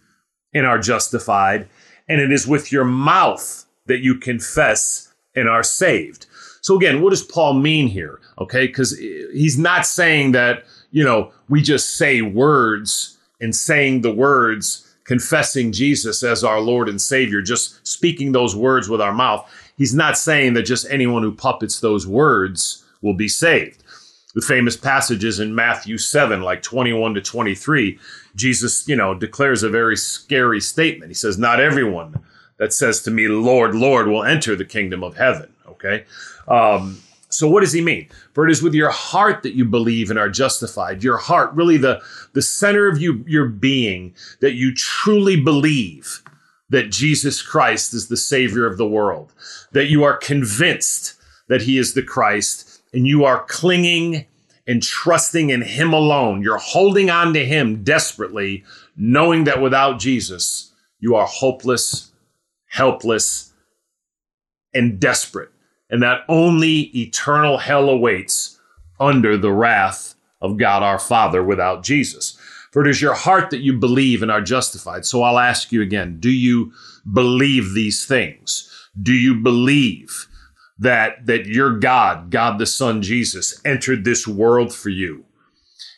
and 0.52 0.66
are 0.66 0.78
justified, 0.78 1.68
and 2.08 2.20
it 2.20 2.30
is 2.30 2.46
with 2.46 2.70
your 2.70 2.84
mouth 2.84 3.64
that 3.87 4.00
you 4.00 4.16
confess 4.16 5.12
and 5.34 5.49
are 5.49 5.62
saved. 5.62 6.26
So 6.61 6.76
again, 6.76 7.02
what 7.02 7.11
does 7.11 7.23
Paul 7.23 7.54
mean 7.54 7.88
here? 7.88 8.20
Okay, 8.38 8.66
because 8.66 8.96
he's 8.99 9.58
not 9.58 9.87
saying 9.87 10.32
that, 10.32 10.64
you 10.92 11.04
know, 11.04 11.32
we 11.49 11.61
just 11.61 11.96
say 11.96 12.23
words 12.23 13.18
and 13.40 13.54
saying 13.54 14.00
the 14.00 14.14
words, 14.14 14.96
confessing 15.04 15.73
Jesus 15.73 16.23
as 16.23 16.42
our 16.42 16.61
Lord 16.61 16.88
and 16.88 17.00
Savior, 17.00 17.42
just 17.42 17.87
speaking 17.87 18.32
those 18.32 18.56
words 18.56 18.88
with 18.88 19.00
our 19.02 19.12
mouth. 19.12 19.46
He's 19.76 19.94
not 19.94 20.16
saying 20.16 20.54
that 20.54 20.62
just 20.62 20.87
anyone 20.88 21.23
who 21.23 21.34
puppets 21.34 21.80
those 21.80 22.06
words 22.06 22.82
will 23.02 23.14
be 23.14 23.28
saved. 23.28 23.84
The 24.35 24.43
famous 24.43 24.76
passages 24.76 25.38
in 25.38 25.55
Matthew 25.55 25.97
7, 25.97 26.43
like 26.43 26.62
21 26.62 27.14
to 27.14 27.21
23, 27.21 27.99
Jesus, 28.35 28.87
you 28.88 28.97
know, 28.97 29.14
declares 29.14 29.62
a 29.62 29.69
very 29.69 29.97
scary 29.97 30.61
statement. 30.61 31.11
He 31.11 31.14
says, 31.14 31.38
Not 31.38 31.61
everyone 31.61 32.21
that 32.59 32.73
says 32.73 33.03
to 33.03 33.11
me, 33.11 33.29
Lord, 33.29 33.75
Lord, 33.75 34.09
will 34.09 34.25
enter 34.25 34.57
the 34.57 34.64
kingdom 34.64 35.03
of 35.03 35.17
heaven. 35.17 35.53
Okay. 35.69 36.05
Um, 36.49 37.00
so 37.35 37.49
what 37.49 37.61
does 37.61 37.73
he 37.73 37.81
mean? 37.81 38.09
For 38.33 38.47
it 38.47 38.53
is 38.53 38.62
with 38.62 38.75
your 38.75 38.91
heart 38.91 39.43
that 39.43 39.55
you 39.55 39.64
believe 39.64 40.09
and 40.09 40.19
are 40.19 40.29
justified. 40.29 41.03
Your 41.03 41.17
heart, 41.17 41.53
really 41.53 41.76
the, 41.76 42.00
the 42.33 42.43
center 42.43 42.87
of 42.87 43.00
you, 43.00 43.25
your 43.26 43.47
being, 43.47 44.14
that 44.41 44.55
you 44.55 44.73
truly 44.73 45.41
believe 45.41 46.23
that 46.71 46.91
Jesus 46.91 47.43
Christ 47.43 47.93
is 47.93 48.09
the 48.09 48.17
Savior 48.17 48.67
of 48.67 48.79
the 48.79 48.87
world, 48.87 49.33
that 49.73 49.87
you 49.87 50.05
are 50.05 50.17
convinced 50.17 51.14
that 51.49 51.62
He 51.62 51.76
is 51.76 51.95
the 51.95 52.03
Christ, 52.03 52.74
and 52.95 53.07
you 53.07 53.25
are 53.25 53.45
clinging 53.45 54.25
and 54.67 54.83
trusting 54.83 55.51
in 55.51 55.61
Him 55.61 55.93
alone. 55.93 56.41
You're 56.41 56.57
holding 56.57 57.11
on 57.11 57.35
to 57.35 57.45
Him 57.45 57.85
desperately, 57.85 58.65
knowing 58.97 59.45
that 59.45 59.61
without 59.61 59.99
Jesus, 59.99 60.73
you 61.01 61.15
are 61.17 61.27
hopeless, 61.27 62.13
helpless, 62.67 63.53
and 64.73 64.99
desperate 64.99 65.51
and 65.95 66.03
that 66.03 66.25
only 66.29 66.91
eternal 66.97 67.59
hell 67.59 67.89
awaits 67.89 68.59
under 68.99 69.37
the 69.37 69.53
wrath 69.53 70.15
of 70.41 70.57
God 70.57 70.83
our 70.83 70.99
Father 70.99 71.43
without 71.43 71.85
Jesus. 71.85 72.37
For 72.73 72.85
it 72.85 72.91
is 72.91 73.01
your 73.01 73.15
heart 73.15 73.51
that 73.51 73.61
you 73.61 73.79
believe 73.79 74.21
and 74.21 74.31
are 74.31 74.41
justified. 74.41 75.07
So 75.07 75.23
I'll 75.23 75.39
ask 75.39 75.71
you 75.71 75.83
again 75.83 76.19
do 76.19 76.31
you 76.31 76.73
believe 77.13 77.75
these 77.75 78.05
things? 78.07 78.69
Do 79.01 79.13
you 79.13 79.37
believe 79.37 80.27
that, 80.85 81.26
that 81.26 81.47
your 81.47 81.79
God, 81.79 82.31
God 82.31 82.59
the 82.59 82.67
Son 82.67 83.03
Jesus, 83.03 83.61
entered 83.64 84.05
this 84.05 84.26
world 84.26 84.75
for 84.75 84.91
you? 84.91 85.25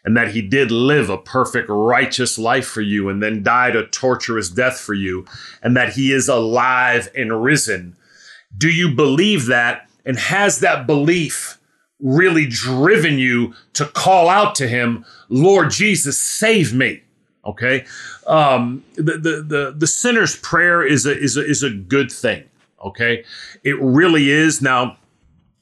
and 0.05 0.17
that 0.17 0.35
he 0.35 0.41
did 0.41 0.71
live 0.71 1.11
a 1.11 1.19
perfect 1.19 1.69
righteous 1.69 2.39
life 2.39 2.69
for 2.69 2.81
you 2.81 3.09
and 3.09 3.21
then 3.21 3.43
died 3.43 3.75
a 3.75 3.85
torturous 3.89 4.49
death 4.49 4.79
for 4.79 4.95
you 4.95 5.27
and 5.65 5.77
that 5.77 5.95
he 5.95 6.13
is 6.13 6.29
alive 6.29 7.09
and 7.17 7.43
risen 7.43 7.97
do 8.57 8.71
you 8.71 8.91
believe 8.91 9.47
that? 9.47 9.89
And 10.05 10.19
has 10.19 10.61
that 10.61 10.87
belief 10.87 11.59
really 12.01 12.47
driven 12.47 13.19
you 13.19 13.55
to 13.75 13.87
call 13.87 14.29
out 14.29 14.55
to 14.57 14.69
him, 14.69 15.05
Lord 15.29 15.71
Jesus, 15.71 16.19
save 16.19 16.73
me? 16.73 17.03
Okay. 17.45 17.85
Um, 18.27 18.85
the, 18.97 19.19
the, 19.19 19.43
the, 19.43 19.75
the 19.77 19.87
sinner's 19.87 20.37
prayer 20.37 20.85
is 20.85 21.07
a, 21.07 21.17
is 21.17 21.37
a, 21.37 21.45
is 21.45 21.63
a 21.63 21.71
good 21.71 22.11
thing. 22.11 22.45
Okay. 22.87 23.25
It 23.63 23.81
really 23.81 24.31
is. 24.31 24.63
Now, 24.63 24.97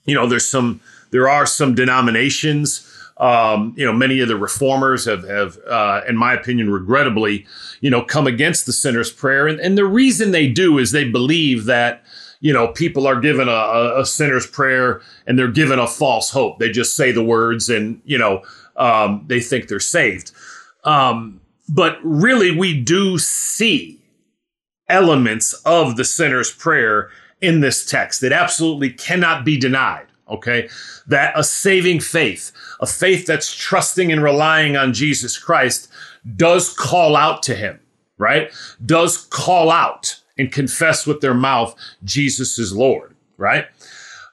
you 0.05 0.15
know, 0.15 0.27
there's 0.27 0.49
some, 0.49 0.81
there 1.11 1.29
are 1.29 1.47
some 1.47 1.75
denominations 1.75 2.91
um, 3.19 3.75
you 3.77 3.87
know, 3.87 3.93
many 3.93 4.19
of 4.21 4.29
the 4.29 4.37
reformers 4.37 5.05
have, 5.05 5.23
have 5.29 5.57
uh, 5.69 6.01
in 6.09 6.17
my 6.17 6.35
opinion, 6.35 6.71
regrettably, 6.71 7.47
you 7.81 7.89
know, 7.89 8.03
come 8.03 8.27
against 8.27 8.67
the 8.67 8.73
sinner's 8.73 9.13
prayer. 9.13 9.47
And, 9.47 9.61
and 9.61 9.79
the 9.79 9.85
reason 9.85 10.33
they 10.33 10.49
do 10.49 10.79
is 10.79 10.91
they 10.91 11.09
believe 11.09 11.67
that 11.67 12.05
you 12.41 12.53
know, 12.53 12.69
people 12.69 13.07
are 13.07 13.19
given 13.19 13.49
a, 13.49 13.95
a, 13.97 14.05
sinner's 14.05 14.47
prayer 14.47 15.01
and 15.27 15.39
they're 15.39 15.51
given 15.51 15.79
a 15.79 15.87
false 15.87 16.29
hope. 16.29 16.59
They 16.59 16.69
just 16.69 16.95
say 16.95 17.11
the 17.11 17.25
words 17.25 17.71
and, 17.71 18.03
you 18.05 18.19
know, 18.19 18.43
um, 18.77 19.25
they 19.29 19.41
think 19.41 19.69
they're 19.69 19.81
saved. 19.81 20.31
Um, 20.85 21.41
but 21.71 21.97
really, 22.03 22.51
we 22.51 22.79
do 22.79 23.17
see 23.17 23.99
elements 24.89 25.53
of 25.65 25.97
the 25.97 26.05
sinner's 26.05 26.53
prayer 26.53 27.11
in 27.41 27.61
this 27.61 27.85
text 27.85 28.21
that 28.21 28.33
absolutely 28.33 28.91
cannot 28.91 29.45
be 29.45 29.59
denied. 29.59 30.07
Okay. 30.29 30.69
That 31.07 31.39
a 31.39 31.45
saving 31.45 32.01
faith, 32.01 32.51
a 32.81 32.87
faith 32.87 33.27
that's 33.27 33.55
trusting 33.55 34.11
and 34.11 34.23
relying 34.23 34.77
on 34.77 34.95
Jesus 34.95 35.39
Christ, 35.39 35.91
does 36.37 36.73
call 36.73 37.17
out 37.17 37.43
to 37.45 37.55
him, 37.55 37.81
right? 38.17 38.51
Does 38.85 39.27
call 39.27 39.71
out 39.71 40.21
and 40.39 40.51
confess 40.51 41.07
with 41.07 41.21
their 41.21 41.35
mouth 41.35 41.77
Jesus 42.03 42.59
is 42.59 42.75
Lord, 42.75 43.15
right? 43.37 43.67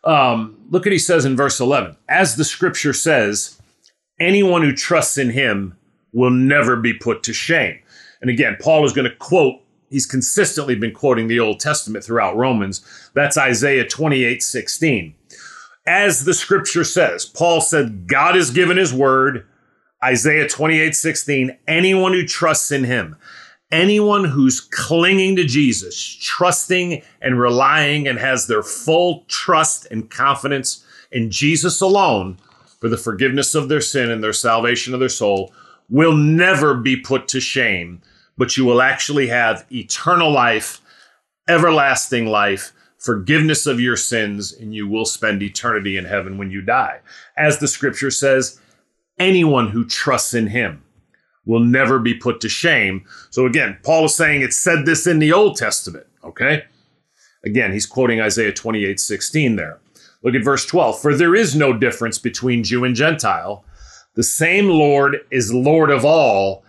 Um, 0.04 0.58
look 0.70 0.86
what 0.86 0.92
he 0.94 0.98
says 0.98 1.26
in 1.26 1.36
verse 1.36 1.60
11. 1.60 1.98
As 2.08 2.36
the 2.36 2.46
scripture 2.46 2.94
says, 2.94 3.62
anyone 4.20 4.62
who 4.62 4.74
trusts 4.74 5.18
in 5.18 5.32
him 5.32 5.78
will 6.14 6.32
never 6.32 6.76
be 6.76 6.94
put 6.94 7.24
to 7.24 7.34
shame. 7.34 7.80
And 8.22 8.30
again, 8.30 8.58
Paul 8.60 8.86
is 8.86 8.94
going 8.94 9.10
to 9.10 9.16
quote, 9.18 9.62
he's 9.92 10.08
consistently 10.08 10.74
been 10.74 10.94
quoting 10.94 11.28
the 11.28 11.40
Old 11.40 11.60
Testament 11.60 12.04
throughout 12.04 12.36
Romans. 12.36 12.84
That's 13.14 13.38
Isaiah 13.38 13.88
28 13.88 14.42
16. 14.42 15.14
As 15.86 16.26
the 16.26 16.34
scripture 16.34 16.84
says, 16.84 17.26
Paul 17.26 17.62
said, 17.62 18.08
God 18.08 18.36
has 18.36 18.50
given 18.50 18.78
his 18.78 18.94
word. 18.94 19.46
Isaiah 20.04 20.50
28 20.50 20.96
16, 20.96 21.58
anyone 21.68 22.14
who 22.14 22.26
trusts 22.26 22.72
in 22.72 22.86
him 22.86 23.18
anyone 23.72 24.26
who's 24.26 24.60
clinging 24.60 25.36
to 25.38 25.46
Jesus, 25.46 26.18
trusting 26.22 27.02
and 27.22 27.40
relying 27.40 28.08
and 28.08 28.20
has 28.20 28.48
their 28.48 28.64
full 28.64 29.24
trust 29.28 29.88
and 29.90 30.10
confidence 30.10 30.86
in 31.12 31.32
Jesus 31.32 31.82
alone 31.82 32.38
for 32.80 32.90
the 32.90 32.98
forgiveness 32.98 33.56
of 33.56 33.70
their 33.70 33.82
sin 33.82 34.12
and 34.12 34.24
their 34.24 34.34
salvation 34.34 34.94
of 34.94 35.00
their 35.00 35.10
soul 35.10 35.54
will 35.90 36.16
never 36.16 36.74
be 36.74 36.96
put 36.96 37.28
to 37.30 37.40
shame, 37.40 38.02
but 38.42 38.58
you 38.58 38.66
will 38.66 38.82
actually 38.82 39.28
have 39.28 39.68
eternal 39.72 40.32
life, 40.32 40.82
everlasting 41.48 42.26
life, 42.26 42.74
forgiveness 42.98 43.68
of 43.68 43.80
your 43.80 43.96
sins, 43.96 44.52
and 44.52 44.74
you 44.74 44.88
will 44.88 45.06
spend 45.06 45.44
eternity 45.44 45.96
in 45.96 46.06
heaven 46.06 46.40
when 46.40 46.50
you 46.50 46.60
die. 46.60 47.00
As 47.38 47.60
the 47.60 47.68
scripture 47.68 48.10
says, 48.10 48.60
anyone 49.20 49.70
who 49.70 49.86
trusts 49.86 50.34
in 50.34 50.48
him 50.48 50.84
will 51.46 51.60
never 51.60 52.00
be 52.00 52.16
put 52.16 52.42
to 52.42 52.50
shame. 52.50 53.06
So 53.30 53.46
again, 53.46 53.78
Paul 53.84 54.06
is 54.06 54.16
saying 54.16 54.42
it 54.42 54.54
said 54.54 54.88
this 54.88 55.06
in 55.06 55.20
the 55.20 55.32
Old 55.32 55.56
Testament, 55.56 56.08
okay? 56.24 56.64
Again, 57.46 57.72
he's 57.72 57.86
quoting 57.86 58.22
Isaiah 58.22 58.54
28 58.54 59.00
16 59.00 59.56
there. 59.56 59.80
Look 60.24 60.34
at 60.34 60.44
verse 60.44 60.66
12. 60.66 61.00
For 61.00 61.16
there 61.16 61.36
is 61.36 61.56
no 61.56 61.74
difference 61.74 62.18
between 62.18 62.64
Jew 62.64 62.86
and 62.86 62.96
Gentile. 62.96 63.64
The 64.16 64.24
same 64.24 64.68
Lord 64.68 65.18
is 65.30 65.54
Lord 65.54 65.92
of 65.92 66.04
all 66.04 66.64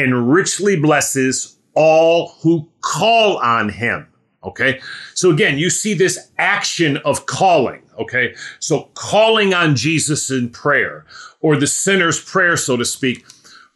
and 0.00 0.32
richly 0.32 0.78
blesses 0.78 1.56
all 1.74 2.34
who 2.42 2.68
call 2.80 3.38
on 3.38 3.68
him. 3.68 4.06
Okay. 4.42 4.80
So 5.14 5.30
again, 5.30 5.58
you 5.58 5.70
see 5.70 5.94
this 5.94 6.30
action 6.38 6.96
of 6.98 7.26
calling. 7.26 7.82
Okay. 7.98 8.34
So 8.58 8.88
calling 8.94 9.52
on 9.52 9.76
Jesus 9.76 10.30
in 10.30 10.48
prayer 10.50 11.04
or 11.40 11.56
the 11.56 11.66
sinner's 11.66 12.22
prayer, 12.22 12.56
so 12.56 12.76
to 12.76 12.84
speak, 12.84 13.24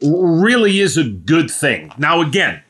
really 0.03 0.81
is 0.81 0.97
a 0.97 1.05
good 1.05 1.51
thing. 1.51 1.93
Now, 1.99 2.21
again, 2.21 2.63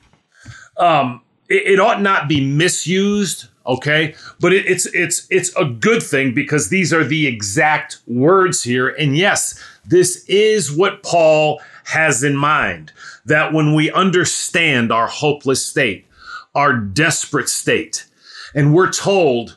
um, 0.76 1.22
it, 1.48 1.74
it, 1.74 1.80
ought 1.80 2.02
not 2.02 2.28
be 2.28 2.44
misused, 2.44 3.46
okay? 3.66 4.14
But 4.40 4.52
it, 4.52 4.66
it's 4.66 4.86
it's 4.86 5.26
it's 5.30 5.54
a 5.56 5.64
good 5.64 6.02
thing 6.02 6.34
because 6.34 6.68
these 6.68 6.92
are 6.92 7.04
the 7.04 7.26
exact 7.26 7.98
words 8.06 8.62
here. 8.62 8.88
And 8.88 9.16
yes, 9.16 9.58
this 9.84 10.24
is 10.26 10.72
what 10.72 11.02
Paul 11.02 11.60
has 11.84 12.24
in 12.24 12.36
mind. 12.36 12.92
That 13.26 13.52
when 13.52 13.74
we 13.74 13.90
understand 13.90 14.92
our 14.92 15.06
hopeless 15.06 15.66
state, 15.66 16.06
our 16.54 16.76
desperate 16.76 17.48
state, 17.48 18.06
and 18.54 18.74
we're 18.74 18.92
told 18.92 19.56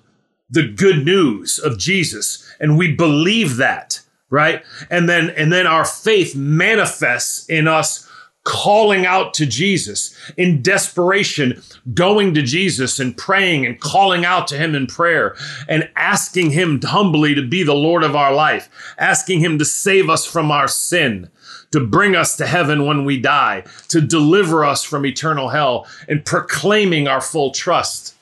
the 0.49 0.67
good 0.67 1.05
news 1.05 1.59
of 1.59 1.77
Jesus, 1.77 2.49
and 2.59 2.77
we 2.77 2.95
believe 2.95 3.57
that 3.57 4.01
right? 4.29 4.63
And 4.89 5.07
then 5.07 5.29
and 5.31 5.51
then 5.51 5.67
our 5.67 5.85
faith 5.85 6.35
manifests 6.35 7.47
in 7.49 7.67
us 7.67 8.07
calling 8.43 9.05
out 9.05 9.33
to 9.33 9.45
Jesus 9.45 10.15
in 10.37 10.61
desperation, 10.61 11.61
going 11.93 12.33
to 12.33 12.41
Jesus 12.41 12.97
and 12.97 13.17
praying 13.17 13.65
and 13.65 13.79
calling 13.79 14.23
out 14.23 14.47
to 14.47 14.57
him 14.57 14.73
in 14.73 14.87
prayer 14.87 15.35
and 15.67 15.89
asking 15.97 16.51
him 16.51 16.81
humbly 16.81 17.35
to 17.35 17.41
be 17.45 17.63
the 17.63 17.75
Lord 17.75 18.03
of 18.03 18.15
our 18.15 18.33
life, 18.33 18.69
asking 18.97 19.41
him 19.41 19.59
to 19.59 19.65
save 19.65 20.09
us 20.09 20.25
from 20.25 20.49
our 20.49 20.69
sin, 20.69 21.29
to 21.71 21.85
bring 21.85 22.15
us 22.15 22.37
to 22.37 22.47
heaven 22.47 22.85
when 22.85 23.05
we 23.05 23.19
die, 23.19 23.63
to 23.89 24.01
deliver 24.01 24.63
us 24.63 24.83
from 24.83 25.05
eternal 25.05 25.49
hell, 25.49 25.87
and 26.07 26.25
proclaiming 26.25 27.07
our 27.07 27.21
full 27.21 27.51
trust 27.51 28.15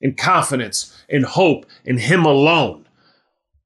and 0.00 0.16
confidence 0.16 0.96
and 1.08 1.24
hope 1.24 1.66
in 1.84 1.98
him 1.98 2.24
alone. 2.24 2.86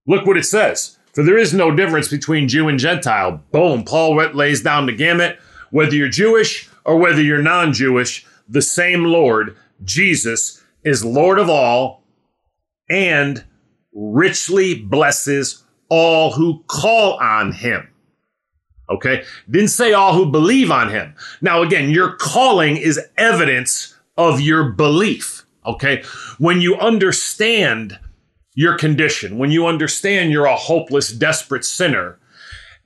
Look 0.06 0.26
what 0.26 0.36
it 0.36 0.44
says. 0.44 0.98
For 1.12 1.22
there 1.22 1.38
is 1.38 1.54
no 1.54 1.74
difference 1.74 2.08
between 2.08 2.46
Jew 2.46 2.68
and 2.68 2.78
Gentile. 2.78 3.42
Boom. 3.50 3.84
Paul 3.84 4.16
lays 4.16 4.62
down 4.62 4.86
the 4.86 4.92
gamut 4.92 5.38
whether 5.70 5.94
you're 5.94 6.08
Jewish 6.08 6.68
or 6.84 6.96
whether 6.98 7.22
you're 7.22 7.42
non 7.42 7.72
Jewish, 7.72 8.26
the 8.48 8.62
same 8.62 9.04
Lord, 9.04 9.56
Jesus, 9.82 10.62
is 10.84 11.04
Lord 11.04 11.38
of 11.38 11.50
all 11.50 12.04
and 12.88 13.44
richly 13.92 14.74
blesses 14.74 15.64
all 15.88 16.32
who 16.32 16.62
call 16.68 17.14
on 17.14 17.52
him. 17.52 17.88
Okay? 18.88 19.24
Didn't 19.50 19.68
say 19.68 19.92
all 19.92 20.14
who 20.14 20.30
believe 20.30 20.70
on 20.70 20.90
him. 20.90 21.14
Now, 21.40 21.62
again, 21.62 21.90
your 21.90 22.16
calling 22.16 22.76
is 22.76 23.00
evidence 23.16 23.96
of 24.16 24.40
your 24.40 24.70
belief. 24.70 25.44
Okay? 25.64 26.02
When 26.38 26.60
you 26.60 26.76
understand 26.76 27.98
your 28.54 28.78
condition, 28.78 29.38
when 29.38 29.50
you 29.50 29.66
understand 29.66 30.32
you're 30.32 30.46
a 30.46 30.56
hopeless, 30.56 31.12
desperate 31.12 31.64
sinner, 31.64 32.18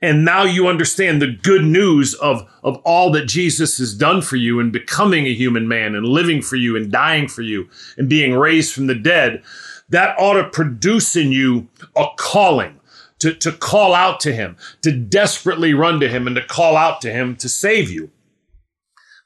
and 0.01 0.25
now 0.25 0.43
you 0.43 0.67
understand 0.67 1.21
the 1.21 1.31
good 1.31 1.63
news 1.63 2.15
of, 2.15 2.47
of 2.63 2.77
all 2.77 3.11
that 3.11 3.27
Jesus 3.27 3.77
has 3.77 3.93
done 3.93 4.21
for 4.21 4.35
you 4.35 4.59
and 4.59 4.71
becoming 4.71 5.27
a 5.27 5.33
human 5.33 5.67
man 5.67 5.93
and 5.93 6.05
living 6.05 6.41
for 6.41 6.55
you 6.55 6.75
and 6.75 6.91
dying 6.91 7.27
for 7.27 7.43
you 7.43 7.69
and 7.97 8.09
being 8.09 8.33
raised 8.33 8.73
from 8.73 8.87
the 8.87 8.95
dead. 8.95 9.43
That 9.89 10.17
ought 10.17 10.41
to 10.41 10.49
produce 10.49 11.15
in 11.15 11.31
you 11.31 11.67
a 11.95 12.07
calling 12.17 12.79
to, 13.21 13.35
to 13.35 13.51
call 13.51 13.93
out 13.93 14.19
to 14.21 14.33
him, 14.33 14.57
to 14.81 14.91
desperately 14.91 15.75
run 15.75 15.99
to 15.99 16.09
him 16.09 16.25
and 16.25 16.35
to 16.35 16.43
call 16.43 16.75
out 16.75 17.01
to 17.01 17.11
him 17.11 17.35
to 17.35 17.47
save 17.47 17.91
you. 17.91 18.09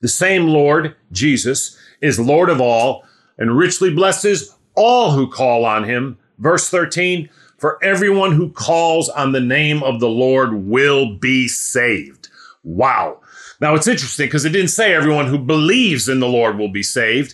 The 0.01 0.09
same 0.09 0.47
Lord, 0.47 0.95
Jesus, 1.13 1.77
is 2.01 2.19
Lord 2.19 2.49
of 2.49 2.59
all 2.59 3.05
and 3.37 3.57
richly 3.57 3.93
blesses 3.93 4.53
all 4.75 5.11
who 5.11 5.29
call 5.29 5.65
on 5.65 5.85
him. 5.85 6.17
Verse 6.37 6.69
13, 6.69 7.29
for 7.57 7.81
everyone 7.81 8.33
who 8.33 8.51
calls 8.51 9.07
on 9.07 9.31
the 9.31 9.39
name 9.39 9.81
of 9.81 10.01
the 10.01 10.09
Lord 10.09 10.53
will 10.53 11.15
be 11.15 11.47
saved. 11.47 12.27
Wow. 12.63 13.21
Now 13.61 13.75
it's 13.75 13.87
interesting 13.87 14.27
because 14.27 14.43
it 14.43 14.49
didn't 14.49 14.71
say 14.71 14.93
everyone 14.93 15.27
who 15.27 15.37
believes 15.37 16.09
in 16.09 16.19
the 16.19 16.27
Lord 16.27 16.57
will 16.57 16.71
be 16.71 16.83
saved, 16.83 17.33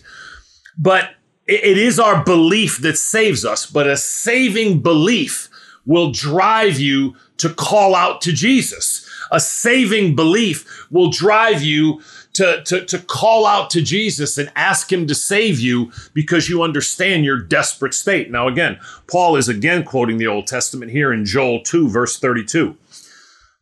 but 0.78 1.10
it 1.48 1.76
is 1.76 1.98
our 1.98 2.22
belief 2.22 2.78
that 2.82 2.96
saves 2.96 3.44
us. 3.44 3.66
But 3.66 3.88
a 3.88 3.96
saving 3.96 4.80
belief 4.80 5.48
will 5.86 6.12
drive 6.12 6.78
you 6.78 7.14
to 7.38 7.50
call 7.50 7.94
out 7.94 8.20
to 8.22 8.32
Jesus. 8.32 9.08
A 9.30 9.40
saving 9.40 10.14
belief 10.14 10.86
will 10.90 11.10
drive 11.10 11.62
you 11.62 12.00
to, 12.34 12.62
to, 12.64 12.84
to 12.86 12.98
call 12.98 13.46
out 13.46 13.70
to 13.70 13.82
Jesus 13.82 14.38
and 14.38 14.50
ask 14.56 14.92
him 14.92 15.06
to 15.06 15.14
save 15.14 15.58
you 15.60 15.92
because 16.14 16.48
you 16.48 16.62
understand 16.62 17.24
your 17.24 17.38
desperate 17.38 17.94
state. 17.94 18.30
Now, 18.30 18.48
again, 18.48 18.78
Paul 19.06 19.36
is 19.36 19.48
again 19.48 19.84
quoting 19.84 20.18
the 20.18 20.26
Old 20.26 20.46
Testament 20.46 20.92
here 20.92 21.12
in 21.12 21.24
Joel 21.24 21.62
2, 21.62 21.88
verse 21.88 22.18
32. 22.18 22.76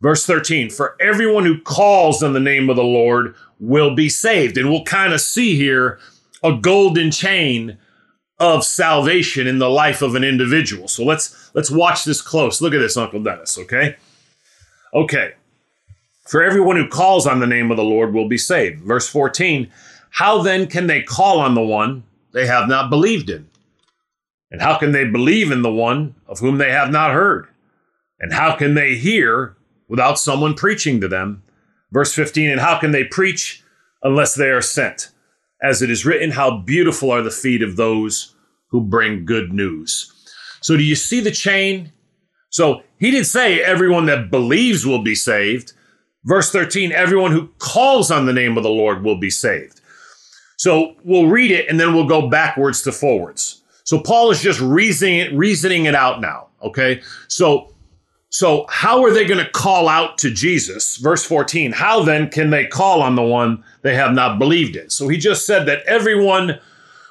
Verse 0.01 0.25
13, 0.25 0.71
for 0.71 0.97
everyone 0.99 1.45
who 1.45 1.61
calls 1.61 2.23
on 2.23 2.33
the 2.33 2.41
name 2.41 2.71
of 2.71 2.77
the 2.77 2.83
Lord 2.83 3.35
will 3.59 3.95
be 3.95 4.09
saved. 4.09 4.57
And 4.57 4.71
we'll 4.71 4.85
kind 4.85 5.13
of 5.13 5.21
see 5.21 5.57
here 5.57 5.99
a 6.43 6.57
golden 6.57 7.11
chain 7.11 7.77
of 8.41 8.65
salvation 8.65 9.47
in 9.47 9.59
the 9.59 9.69
life 9.69 10.01
of 10.01 10.15
an 10.15 10.25
individual. 10.25 10.89
So 10.89 11.05
let's 11.05 11.51
let's 11.55 11.71
watch 11.71 12.05
this 12.05 12.23
close. 12.23 12.61
Look 12.61 12.75
at 12.75 12.79
this, 12.79 12.97
Uncle 12.97 13.23
Dennis, 13.23 13.59
okay? 13.59 13.97
Okay. 14.95 15.35
For 16.27 16.43
everyone 16.43 16.77
who 16.77 16.89
calls 16.89 17.27
on 17.27 17.41
the 17.41 17.47
name 17.47 17.71
of 17.71 17.77
the 17.77 17.85
Lord 17.85 18.15
will 18.15 18.29
be 18.29 18.39
saved. 18.39 18.83
Verse 18.83 19.09
14 19.09 19.71
How 20.11 20.43
then 20.43 20.67
can 20.67 20.87
they 20.87 21.03
call 21.03 21.39
on 21.41 21.55
the 21.55 21.63
one 21.63 22.03
they 22.33 22.47
have 22.47 22.69
not 22.69 22.89
believed 22.89 23.29
in? 23.29 23.49
And 24.51 24.61
how 24.61 24.79
can 24.79 24.93
they 24.93 25.05
believe 25.05 25.53
in 25.53 25.63
the 25.63 25.73
one 25.73 26.15
of 26.27 26.41
whom 26.41 26.59
they 26.59 26.73
have 26.73 26.91
not 26.91 27.13
heard? 27.13 27.47
And 28.19 28.33
how 28.33 28.57
can 28.57 28.75
they 28.75 28.97
hear 28.97 29.55
without 29.89 30.19
someone 30.19 30.55
preaching 30.55 31.01
to 31.01 31.09
them? 31.09 31.43
Verse 31.93 32.15
15 32.15 32.51
And 32.51 32.61
how 32.61 32.79
can 32.79 32.93
they 32.93 33.05
preach 33.05 33.63
unless 34.03 34.35
they 34.35 34.49
are 34.49 34.63
sent? 34.63 35.11
As 35.63 35.83
it 35.83 35.91
is 35.91 36.07
written, 36.07 36.31
How 36.31 36.59
beautiful 36.59 37.11
are 37.11 37.23
the 37.23 37.31
feet 37.31 37.63
of 37.63 37.77
those 37.77 38.35
who 38.69 38.81
bring 38.81 39.25
good 39.25 39.53
news. 39.53 40.13
So, 40.61 40.77
do 40.77 40.83
you 40.83 40.95
see 40.95 41.21
the 41.21 41.31
chain? 41.31 41.93
So, 42.51 42.83
he 42.99 43.11
didn't 43.11 43.27
say 43.27 43.61
everyone 43.61 44.07
that 44.07 44.31
believes 44.31 44.87
will 44.87 45.03
be 45.03 45.15
saved. 45.15 45.73
Verse 46.25 46.53
13, 46.53 46.93
everyone 46.93 47.33
who 47.33 47.49
calls 47.59 48.11
on 48.11 48.27
the 48.27 48.33
name 48.33 48.57
of 48.57 48.63
the 48.63 48.69
Lord 48.69 49.03
will 49.03 49.19
be 49.19 49.31
saved. 49.31 49.81
So 50.61 50.95
we'll 51.05 51.29
read 51.29 51.51
it 51.51 51.71
and 51.71 51.81
then 51.81 51.95
we'll 51.95 52.07
go 52.07 52.29
backwards 52.29 52.83
to 52.83 52.93
forwards. 52.93 53.63
So 53.85 53.99
Paul 53.99 54.31
is 54.31 54.43
just 54.43 54.61
reasoning 54.61 55.17
it, 55.17 55.33
reasoning 55.33 55.87
it 55.87 55.95
out 55.95 56.21
now. 56.21 56.49
Okay. 56.63 57.01
So, 57.29 57.75
so 58.29 58.67
how 58.69 59.03
are 59.03 59.11
they 59.11 59.25
going 59.25 59.43
to 59.43 59.51
call 59.53 59.89
out 59.89 60.19
to 60.19 60.31
Jesus? 60.31 60.99
Verse 60.99 61.25
14, 61.25 61.73
how 61.73 62.03
then 62.03 62.29
can 62.29 62.51
they 62.51 62.67
call 62.67 63.01
on 63.01 63.15
the 63.15 63.23
one 63.23 63.65
they 63.83 63.95
have 63.95 64.13
not 64.13 64.39
believed 64.39 64.77
in? 64.77 64.91
So 64.91 65.09
he 65.09 65.17
just 65.17 65.47
said 65.47 65.67
that 65.67 65.83
everyone 65.85 66.61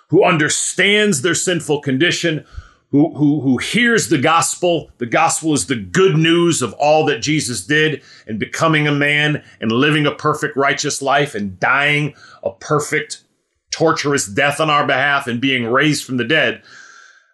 who 0.09 0.23
understands 0.23 1.21
their 1.21 1.35
sinful 1.35 1.81
condition, 1.81 2.45
who, 2.91 3.13
who, 3.15 3.41
who 3.41 3.57
hears 3.57 4.09
the 4.09 4.17
gospel. 4.17 4.91
The 4.97 5.05
gospel 5.05 5.53
is 5.53 5.67
the 5.67 5.75
good 5.75 6.15
news 6.17 6.61
of 6.61 6.73
all 6.73 7.05
that 7.05 7.21
Jesus 7.21 7.65
did 7.65 8.01
and 8.27 8.39
becoming 8.39 8.87
a 8.87 8.91
man 8.91 9.43
and 9.61 9.71
living 9.71 10.05
a 10.05 10.15
perfect 10.15 10.57
righteous 10.57 11.01
life 11.01 11.35
and 11.35 11.59
dying 11.59 12.15
a 12.43 12.51
perfect 12.51 13.23
torturous 13.71 14.25
death 14.25 14.59
on 14.59 14.69
our 14.69 14.85
behalf 14.85 15.27
and 15.27 15.39
being 15.39 15.65
raised 15.65 16.03
from 16.03 16.17
the 16.17 16.23
dead. 16.23 16.63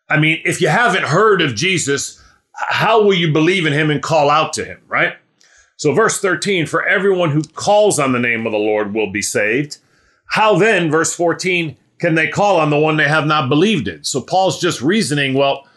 I 0.10 0.20
mean, 0.20 0.42
if 0.44 0.62
you 0.62 0.68
haven't 0.68 1.06
heard 1.06 1.42
of 1.42 1.56
Jesus, 1.56 2.22
how 2.54 3.04
will 3.04 3.14
you 3.14 3.32
believe 3.32 3.66
in 3.66 3.74
him 3.74 3.90
and 3.90 4.04
call 4.04 4.30
out 4.30 4.54
to 4.54 4.66
him, 4.66 4.82
right? 4.88 5.16
So, 5.78 5.94
verse 5.94 6.20
13, 6.20 6.66
for 6.66 6.86
everyone 6.86 7.32
who 7.32 7.44
calls 7.44 8.00
on 8.00 8.12
the 8.14 8.20
name 8.20 8.46
of 8.46 8.52
the 8.52 8.58
Lord 8.58 8.94
will 8.94 9.12
be 9.12 9.22
saved. 9.22 9.78
How 10.28 10.58
then, 10.58 10.90
verse 10.90 11.14
14, 11.14 11.76
can 12.00 12.16
they 12.16 12.28
call 12.28 12.60
on 12.60 12.70
the 12.70 12.80
one 12.80 12.98
they 12.98 13.08
have 13.08 13.26
not 13.26 13.50
believed 13.50 13.88
in? 13.88 14.04
So 14.04 14.22
Paul's 14.22 14.60
just 14.60 14.82
reasoning, 14.82 15.34
well, 15.34 15.68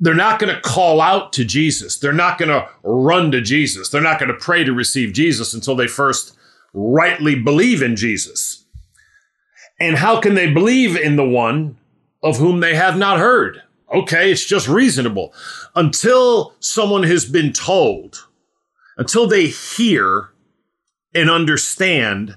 they're 0.00 0.14
not 0.14 0.38
going 0.38 0.54
to 0.54 0.60
call 0.60 1.00
out 1.00 1.32
to 1.34 1.44
Jesus. 1.44 1.98
They're 1.98 2.12
not 2.12 2.38
going 2.38 2.48
to 2.48 2.68
run 2.82 3.30
to 3.32 3.40
Jesus. 3.40 3.88
They're 3.88 4.00
not 4.00 4.18
going 4.18 4.32
to 4.32 4.38
pray 4.38 4.64
to 4.64 4.72
receive 4.72 5.12
Jesus 5.12 5.54
until 5.54 5.76
they 5.76 5.86
first 5.86 6.36
rightly 6.72 7.34
believe 7.34 7.82
in 7.82 7.96
Jesus. 7.96 8.64
And 9.78 9.96
how 9.96 10.20
can 10.20 10.34
they 10.34 10.52
believe 10.52 10.96
in 10.96 11.16
the 11.16 11.28
one 11.28 11.76
of 12.22 12.38
whom 12.38 12.60
they 12.60 12.74
have 12.74 12.96
not 12.96 13.18
heard? 13.18 13.62
Okay, 13.92 14.32
it's 14.32 14.44
just 14.44 14.66
reasonable. 14.66 15.32
Until 15.76 16.54
someone 16.58 17.02
has 17.04 17.24
been 17.24 17.52
told, 17.52 18.26
until 18.96 19.26
they 19.26 19.46
hear 19.46 20.30
and 21.14 21.30
understand 21.30 22.36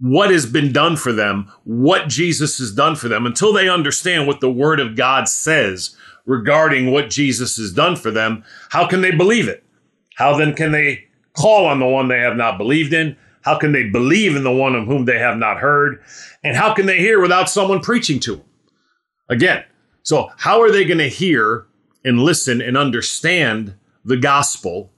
what 0.00 0.30
has 0.30 0.46
been 0.46 0.72
done 0.72 0.96
for 0.96 1.12
them, 1.12 1.50
what 1.64 2.08
Jesus 2.08 2.58
has 2.58 2.72
done 2.72 2.94
for 2.94 3.08
them, 3.08 3.26
until 3.26 3.52
they 3.52 3.68
understand 3.68 4.26
what 4.26 4.40
the 4.40 4.50
Word 4.50 4.80
of 4.80 4.96
God 4.96 5.28
says 5.28 5.96
regarding 6.24 6.92
what 6.92 7.10
Jesus 7.10 7.56
has 7.56 7.72
done 7.72 7.96
for 7.96 8.10
them, 8.10 8.44
how 8.70 8.86
can 8.86 9.00
they 9.00 9.10
believe 9.10 9.48
it? 9.48 9.64
How 10.16 10.36
then 10.36 10.54
can 10.54 10.72
they 10.72 11.06
call 11.32 11.66
on 11.66 11.80
the 11.80 11.86
one 11.86 12.08
they 12.08 12.20
have 12.20 12.36
not 12.36 12.58
believed 12.58 12.92
in? 12.92 13.16
How 13.42 13.56
can 13.56 13.72
they 13.72 13.88
believe 13.88 14.36
in 14.36 14.44
the 14.44 14.52
one 14.52 14.74
of 14.74 14.86
whom 14.86 15.04
they 15.04 15.18
have 15.18 15.38
not 15.38 15.58
heard? 15.58 16.02
And 16.44 16.56
how 16.56 16.74
can 16.74 16.86
they 16.86 16.98
hear 16.98 17.20
without 17.20 17.48
someone 17.48 17.80
preaching 17.80 18.20
to 18.20 18.36
them? 18.36 18.44
Again, 19.28 19.64
so 20.02 20.30
how 20.38 20.60
are 20.60 20.70
they 20.70 20.84
going 20.84 20.98
to 20.98 21.08
hear 21.08 21.66
and 22.04 22.20
listen 22.20 22.60
and 22.60 22.76
understand 22.76 23.74
the 24.04 24.16
gospel 24.16 24.90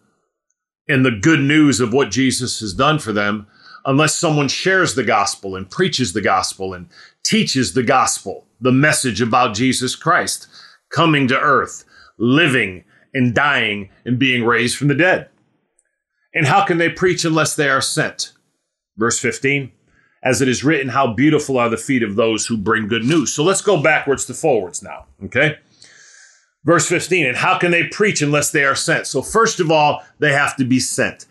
and 0.88 1.04
the 1.04 1.10
good 1.10 1.40
news 1.40 1.80
of 1.80 1.92
what 1.92 2.10
Jesus 2.10 2.60
has 2.60 2.74
done 2.74 2.98
for 2.98 3.12
them 3.12 3.46
unless 3.84 4.14
someone 4.14 4.48
shares 4.48 4.94
the 4.94 5.04
gospel 5.04 5.56
and 5.56 5.70
preaches 5.70 6.12
the 6.12 6.20
gospel 6.20 6.74
and 6.74 6.88
teaches 7.24 7.72
the 7.72 7.82
gospel, 7.82 8.46
the 8.60 8.72
message 8.72 9.20
about 9.20 9.54
Jesus 9.54 9.96
Christ 9.96 10.46
coming 10.90 11.28
to 11.28 11.38
earth, 11.38 11.84
living 12.18 12.84
and 13.14 13.34
dying 13.34 13.90
and 14.04 14.18
being 14.18 14.44
raised 14.44 14.76
from 14.76 14.88
the 14.88 14.94
dead. 14.94 15.28
And 16.34 16.46
how 16.46 16.64
can 16.64 16.78
they 16.78 16.90
preach 16.90 17.24
unless 17.24 17.56
they 17.56 17.68
are 17.68 17.80
sent? 17.80 18.32
Verse 18.96 19.18
15, 19.18 19.72
as 20.22 20.42
it 20.42 20.48
is 20.48 20.62
written, 20.62 20.90
how 20.90 21.14
beautiful 21.14 21.58
are 21.58 21.68
the 21.68 21.76
feet 21.76 22.02
of 22.02 22.16
those 22.16 22.46
who 22.46 22.56
bring 22.56 22.86
good 22.86 23.04
news. 23.04 23.32
So 23.32 23.42
let's 23.42 23.62
go 23.62 23.82
backwards 23.82 24.26
to 24.26 24.34
forwards 24.34 24.82
now, 24.82 25.06
okay? 25.24 25.58
Verse 26.64 26.86
15, 26.88 27.26
and 27.26 27.36
how 27.36 27.58
can 27.58 27.70
they 27.70 27.84
preach 27.84 28.20
unless 28.20 28.50
they 28.50 28.64
are 28.64 28.74
sent? 28.74 29.06
So, 29.06 29.22
first 29.22 29.60
of 29.60 29.70
all, 29.70 30.02
they 30.18 30.32
have 30.32 30.56
to 30.56 30.64
be 30.64 30.78
sent. 30.78 31.26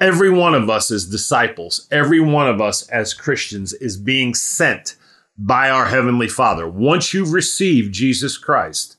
Every 0.00 0.30
one 0.30 0.54
of 0.54 0.68
us 0.68 0.90
as 0.90 1.06
disciples, 1.06 1.86
every 1.92 2.18
one 2.18 2.48
of 2.48 2.60
us 2.60 2.88
as 2.88 3.14
Christians 3.14 3.72
is 3.74 3.96
being 3.96 4.34
sent 4.34 4.96
by 5.38 5.70
our 5.70 5.86
Heavenly 5.86 6.26
Father. 6.26 6.68
Once 6.68 7.14
you've 7.14 7.32
received 7.32 7.94
Jesus 7.94 8.36
Christ 8.36 8.96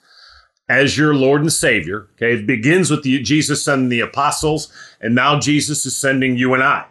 as 0.69 0.97
your 0.97 1.13
Lord 1.13 1.41
and 1.41 1.51
Savior, 1.51 2.07
okay, 2.13 2.35
it 2.35 2.47
begins 2.47 2.89
with 2.89 3.03
the, 3.03 3.21
Jesus 3.21 3.65
sending 3.65 3.89
the 3.89 3.99
apostles, 3.99 4.71
and 5.01 5.13
now 5.13 5.37
Jesus 5.37 5.85
is 5.85 5.97
sending 5.97 6.37
you 6.37 6.53
and 6.53 6.63
I. 6.63 6.85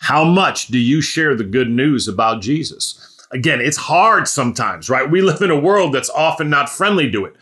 How 0.00 0.24
much 0.24 0.66
do 0.66 0.78
you 0.78 1.00
share 1.00 1.34
the 1.34 1.42
good 1.42 1.70
news 1.70 2.06
about 2.06 2.42
Jesus? 2.42 3.02
Again, 3.32 3.62
it's 3.62 3.78
hard 3.78 4.28
sometimes, 4.28 4.90
right? 4.90 5.10
We 5.10 5.22
live 5.22 5.40
in 5.40 5.50
a 5.50 5.58
world 5.58 5.94
that's 5.94 6.10
often 6.10 6.50
not 6.50 6.68
friendly 6.68 7.10
to 7.12 7.24
it 7.24 7.36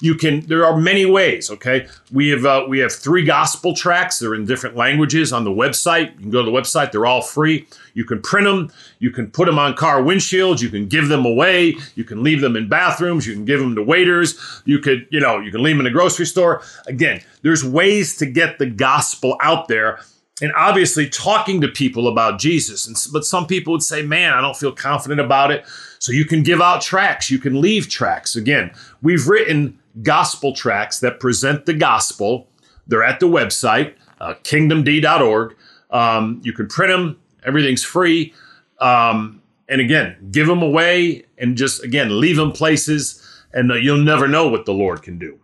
you 0.00 0.14
can 0.14 0.40
there 0.46 0.64
are 0.66 0.76
many 0.76 1.06
ways 1.06 1.50
okay? 1.50 1.86
We 2.12 2.28
have 2.28 2.44
uh, 2.44 2.66
we 2.68 2.78
have 2.80 2.92
three 2.92 3.24
gospel 3.24 3.74
tracts. 3.74 4.18
They're 4.18 4.34
in 4.34 4.44
different 4.44 4.76
languages 4.76 5.32
on 5.32 5.44
the 5.44 5.50
website. 5.50 6.14
You 6.14 6.20
can 6.20 6.30
go 6.30 6.44
to 6.44 6.50
the 6.50 6.56
website. 6.56 6.92
They're 6.92 7.06
all 7.06 7.22
free. 7.22 7.66
You 7.94 8.04
can 8.04 8.20
print 8.20 8.46
them 8.46 8.70
you 8.98 9.10
can 9.10 9.30
put 9.30 9.46
them 9.46 9.58
on 9.58 9.74
car 9.74 10.02
windshields. 10.02 10.60
You 10.60 10.68
can 10.68 10.86
give 10.86 11.08
them 11.08 11.24
away. 11.24 11.76
You 11.94 12.04
can 12.04 12.22
leave 12.22 12.40
them 12.40 12.56
in 12.56 12.68
bathrooms. 12.68 13.26
You 13.26 13.34
can 13.34 13.44
give 13.44 13.60
them 13.60 13.74
to 13.74 13.82
waiters. 13.82 14.38
You 14.64 14.78
could 14.80 15.06
you 15.10 15.20
know 15.20 15.40
you 15.40 15.50
can 15.50 15.62
leave 15.62 15.76
them 15.76 15.86
in 15.86 15.92
the 15.92 15.98
grocery 15.98 16.26
store. 16.26 16.62
Again 16.86 17.22
there's 17.42 17.64
ways 17.64 18.16
to 18.16 18.26
get 18.26 18.58
the 18.58 18.66
gospel 18.66 19.36
out 19.40 19.68
there 19.68 20.00
and 20.42 20.52
obviously 20.54 21.08
talking 21.08 21.60
to 21.62 21.68
people 21.68 22.08
about 22.08 22.38
Jesus. 22.38 22.86
And, 22.86 22.96
but 23.12 23.24
some 23.24 23.46
people 23.46 23.72
would 23.72 23.82
say, 23.82 24.02
man, 24.02 24.34
I 24.34 24.40
don't 24.40 24.56
feel 24.56 24.72
confident 24.72 25.20
about 25.20 25.50
it. 25.50 25.64
So 25.98 26.12
you 26.12 26.24
can 26.24 26.42
give 26.42 26.60
out 26.60 26.82
tracts, 26.82 27.30
you 27.30 27.38
can 27.38 27.60
leave 27.60 27.88
tracts. 27.88 28.36
Again, 28.36 28.70
we've 29.02 29.26
written 29.26 29.78
gospel 30.02 30.52
tracts 30.52 31.00
that 31.00 31.20
present 31.20 31.66
the 31.66 31.72
gospel. 31.72 32.48
They're 32.86 33.02
at 33.02 33.18
the 33.18 33.26
website, 33.26 33.94
uh, 34.20 34.34
kingdomd.org. 34.42 35.56
Um, 35.90 36.40
you 36.44 36.52
can 36.52 36.68
print 36.68 36.92
them, 36.92 37.18
everything's 37.44 37.82
free. 37.82 38.34
Um, 38.78 39.40
and 39.68 39.80
again, 39.80 40.16
give 40.30 40.46
them 40.46 40.62
away 40.62 41.24
and 41.38 41.56
just, 41.56 41.82
again, 41.82 42.20
leave 42.20 42.36
them 42.36 42.52
places, 42.52 43.22
and 43.52 43.72
uh, 43.72 43.74
you'll 43.74 43.96
never 43.96 44.28
know 44.28 44.48
what 44.48 44.66
the 44.66 44.72
Lord 44.72 45.02
can 45.02 45.18
do. 45.18 45.40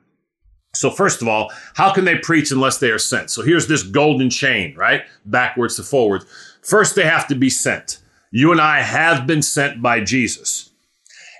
So, 0.74 0.90
first 0.90 1.20
of 1.20 1.28
all, 1.28 1.52
how 1.74 1.92
can 1.92 2.06
they 2.06 2.16
preach 2.16 2.50
unless 2.50 2.78
they 2.78 2.90
are 2.90 2.98
sent? 2.98 3.30
So, 3.30 3.42
here's 3.42 3.66
this 3.66 3.82
golden 3.82 4.30
chain, 4.30 4.74
right? 4.74 5.02
Backwards 5.26 5.76
to 5.76 5.82
forwards. 5.82 6.24
First, 6.62 6.94
they 6.94 7.04
have 7.04 7.28
to 7.28 7.34
be 7.34 7.50
sent. 7.50 7.98
You 8.30 8.52
and 8.52 8.60
I 8.60 8.80
have 8.80 9.26
been 9.26 9.42
sent 9.42 9.82
by 9.82 10.00
Jesus. 10.00 10.70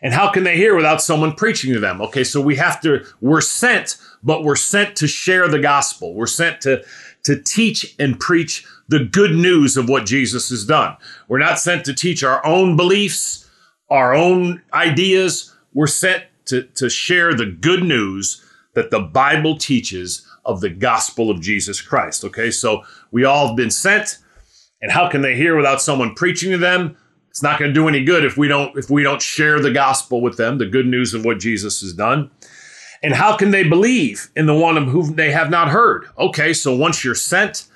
And 0.02 0.12
how 0.12 0.30
can 0.30 0.42
they 0.42 0.56
hear 0.56 0.74
without 0.74 1.00
someone 1.00 1.32
preaching 1.32 1.72
to 1.72 1.80
them? 1.80 2.02
Okay, 2.02 2.24
so 2.24 2.40
we 2.40 2.56
have 2.56 2.80
to, 2.82 3.06
we're 3.20 3.40
sent, 3.40 3.96
but 4.22 4.42
we're 4.42 4.56
sent 4.56 4.96
to 4.96 5.06
share 5.06 5.48
the 5.48 5.60
gospel. 5.60 6.12
We're 6.12 6.26
sent 6.26 6.60
to, 6.62 6.84
to 7.22 7.40
teach 7.40 7.94
and 7.98 8.18
preach 8.18 8.66
the 8.88 9.04
good 9.04 9.30
news 9.30 9.76
of 9.76 9.88
what 9.88 10.04
Jesus 10.04 10.50
has 10.50 10.66
done. 10.66 10.96
We're 11.28 11.38
not 11.38 11.60
sent 11.60 11.84
to 11.86 11.94
teach 11.94 12.24
our 12.24 12.44
own 12.44 12.76
beliefs, 12.76 13.48
our 13.88 14.12
own 14.12 14.60
ideas. 14.74 15.54
We're 15.72 15.86
sent 15.86 16.24
to, 16.46 16.64
to 16.64 16.90
share 16.90 17.32
the 17.32 17.46
good 17.46 17.84
news 17.84 18.44
that 18.74 18.90
the 18.90 19.00
Bible 19.00 19.56
teaches 19.56 20.26
of 20.44 20.60
the 20.60 20.70
gospel 20.70 21.30
of 21.30 21.40
Jesus 21.40 21.80
Christ. 21.80 22.24
Okay, 22.24 22.50
so 22.50 22.82
we 23.10 23.24
all 23.24 23.48
have 23.48 23.56
been 23.56 23.70
sent. 23.70 24.18
And 24.80 24.90
how 24.90 25.08
can 25.08 25.22
they 25.22 25.36
hear 25.36 25.56
without 25.56 25.80
someone 25.80 26.14
preaching 26.14 26.50
to 26.50 26.58
them? 26.58 26.96
It's 27.30 27.42
not 27.42 27.58
going 27.58 27.70
to 27.70 27.74
do 27.74 27.88
any 27.88 28.04
good 28.04 28.24
if 28.24 28.36
we 28.36 28.48
don't 28.48 28.76
if 28.76 28.90
we 28.90 29.02
don't 29.02 29.22
share 29.22 29.60
the 29.60 29.70
gospel 29.70 30.20
with 30.20 30.36
them, 30.36 30.58
the 30.58 30.66
good 30.66 30.86
news 30.86 31.14
of 31.14 31.24
what 31.24 31.38
Jesus 31.38 31.80
has 31.80 31.94
done. 31.94 32.30
And 33.02 33.14
how 33.14 33.36
can 33.36 33.50
they 33.50 33.64
believe 33.64 34.30
in 34.36 34.46
the 34.46 34.54
one 34.54 34.76
of 34.76 34.88
whom 34.88 35.16
they 35.16 35.32
have 35.32 35.50
not 35.50 35.68
heard? 35.68 36.06
Okay, 36.18 36.52
so 36.52 36.76
once 36.76 37.02
you're 37.02 37.14
sent 37.14 37.66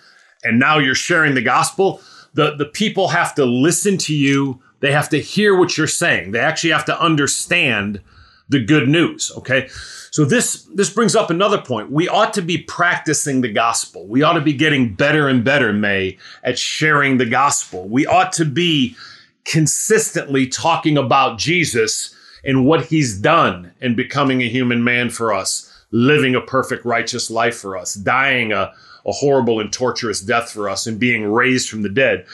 and 0.44 0.59
now 0.59 0.78
you're 0.78 0.94
sharing 0.94 1.35
the 1.35 1.42
gospel, 1.42 2.00
the, 2.35 2.54
the 2.54 2.66
people 2.66 3.09
have 3.09 3.35
to 3.37 3.44
listen 3.44 3.96
to 3.98 4.14
you. 4.14 4.61
They 4.80 4.92
have 4.92 5.09
to 5.09 5.20
hear 5.20 5.56
what 5.56 5.76
you're 5.76 5.87
saying. 5.87 6.32
They 6.32 6.38
actually 6.38 6.70
have 6.70 6.85
to 6.85 7.00
understand 7.00 8.02
the 8.48 8.64
good 8.64 8.88
news. 8.88 9.32
Okay. 9.37 9.68
So 10.11 10.24
this 10.24 10.62
this 10.74 10.90
brings 10.90 11.14
up 11.14 11.30
another 11.30 11.61
point. 11.61 11.90
We 11.90 12.09
ought 12.09 12.32
to 12.35 12.42
be 12.42 12.59
practicing 12.59 13.40
the 13.40 13.52
gospel. 13.52 14.06
We 14.06 14.22
ought 14.22 14.35
to 14.35 14.40
be 14.40 14.52
getting 14.52 14.94
better 14.94 15.28
and 15.28 15.44
better, 15.44 15.72
May, 15.72 16.18
at 16.42 16.59
sharing 16.59 17.18
the 17.18 17.26
gospel. 17.26 17.88
We 17.88 18.06
ought 18.06 18.32
to 18.35 18.44
be 18.44 18.96
consistently 19.44 20.46
talking 20.46 20.96
about 20.96 21.38
Jesus 21.38 22.14
and 22.44 22.64
what 22.64 22.87
he's 22.87 23.18
done 23.18 23.72
in 23.80 23.94
becoming 23.94 24.40
a 24.40 24.48
human 24.48 24.85
man 24.85 25.11
for 25.11 25.35
us, 25.35 25.85
living 25.90 26.35
a 26.35 26.40
perfect, 26.40 26.85
righteous 26.85 27.30
life 27.30 27.56
for 27.56 27.76
us, 27.76 27.94
dying 27.94 28.52
a, 28.52 28.72
a 29.04 29.12
horrible 29.12 29.61
and 29.61 29.72
torturous 29.72 30.20
death 30.20 30.50
for 30.50 30.68
us, 30.68 30.87
and 30.87 31.00
being 31.00 31.24
raised 31.24 31.68
from 31.68 31.82
the 31.82 31.88
dead. 31.88 32.24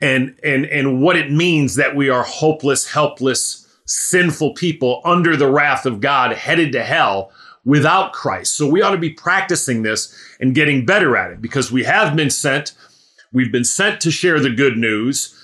And, 0.00 0.38
and, 0.42 0.64
and 0.66 1.02
what 1.02 1.16
it 1.16 1.30
means 1.30 1.74
that 1.74 1.94
we 1.94 2.08
are 2.08 2.22
hopeless, 2.22 2.90
helpless, 2.90 3.59
sinful 3.90 4.54
people 4.54 5.00
under 5.04 5.36
the 5.36 5.50
wrath 5.50 5.86
of 5.86 6.00
God, 6.00 6.32
headed 6.32 6.72
to 6.72 6.82
hell 6.84 7.32
without 7.64 8.12
Christ. 8.12 8.56
So 8.56 8.68
we 8.68 8.82
ought 8.82 8.90
to 8.90 8.98
be 8.98 9.10
practicing 9.10 9.82
this 9.82 10.14
and 10.40 10.54
getting 10.54 10.86
better 10.86 11.16
at 11.16 11.30
it 11.30 11.42
because 11.42 11.70
we 11.70 11.84
have 11.84 12.16
been 12.16 12.30
sent. 12.30 12.72
We've 13.32 13.52
been 13.52 13.64
sent 13.64 14.00
to 14.02 14.10
share 14.10 14.40
the 14.40 14.50
good 14.50 14.76
news 14.76 15.36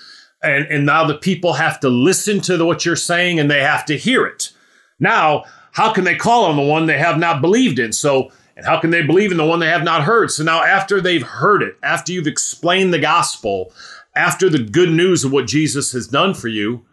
and 0.42 0.66
and 0.66 0.86
now 0.86 1.06
the 1.06 1.16
people 1.16 1.54
have 1.54 1.80
to 1.80 1.88
listen 1.88 2.40
to 2.42 2.56
the, 2.56 2.64
what 2.64 2.84
you're 2.84 2.96
saying 2.96 3.40
and 3.40 3.50
they 3.50 3.60
have 3.60 3.84
to 3.86 3.96
hear 3.96 4.26
it. 4.26 4.52
Now, 4.98 5.44
how 5.72 5.92
can 5.92 6.04
they 6.04 6.16
call 6.16 6.44
on 6.44 6.56
the 6.56 6.62
one 6.62 6.86
they 6.86 6.98
have 6.98 7.18
not 7.18 7.42
believed 7.42 7.78
in? 7.78 7.92
So, 7.92 8.30
and 8.56 8.64
how 8.64 8.80
can 8.80 8.90
they 8.90 9.02
believe 9.02 9.30
in 9.30 9.36
the 9.36 9.44
one 9.44 9.60
they 9.60 9.68
have 9.68 9.84
not 9.84 10.04
heard? 10.04 10.30
So 10.30 10.42
now, 10.42 10.62
after 10.62 11.00
they've 11.00 11.22
heard 11.22 11.62
it, 11.62 11.76
after 11.82 12.12
you've 12.12 12.26
explained 12.26 12.94
the 12.94 12.98
gospel, 12.98 13.72
after 14.14 14.48
the 14.48 14.58
good 14.58 14.90
news 14.90 15.24
of 15.24 15.32
what 15.32 15.46
Jesus 15.46 15.92
has 15.92 16.08
done 16.08 16.32
for 16.32 16.48
you 16.48 16.84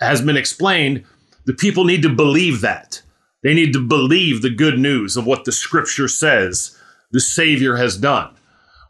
has 0.00 0.20
been 0.20 0.36
explained, 0.36 1.04
the 1.44 1.54
people 1.54 1.84
need 1.84 2.02
to 2.02 2.08
believe 2.08 2.60
that. 2.60 3.02
They 3.42 3.54
need 3.54 3.72
to 3.72 3.86
believe 3.86 4.42
the 4.42 4.50
good 4.50 4.78
news 4.78 5.16
of 5.16 5.26
what 5.26 5.44
the 5.44 5.52
scripture 5.52 6.08
says 6.08 6.76
the 7.10 7.20
Savior 7.20 7.76
has 7.76 7.96
done 7.96 8.34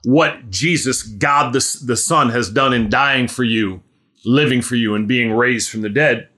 what 0.05 0.51
Jesus, 0.51 1.03
God 1.03 1.53
the, 1.53 1.83
the 1.85 1.97
Son, 1.97 2.31
has 2.31 2.51
done 2.51 2.73
in 2.73 2.89
dying 2.89 3.29
for 3.29 3.45
you, 3.45 3.83
living 4.25 4.63
for 4.63 4.77
you, 4.77 4.95
and 4.95 5.09
being 5.09 5.33
raised 5.33 5.71
from 5.71 5.83
the 5.83 5.89
dead. 5.89 6.29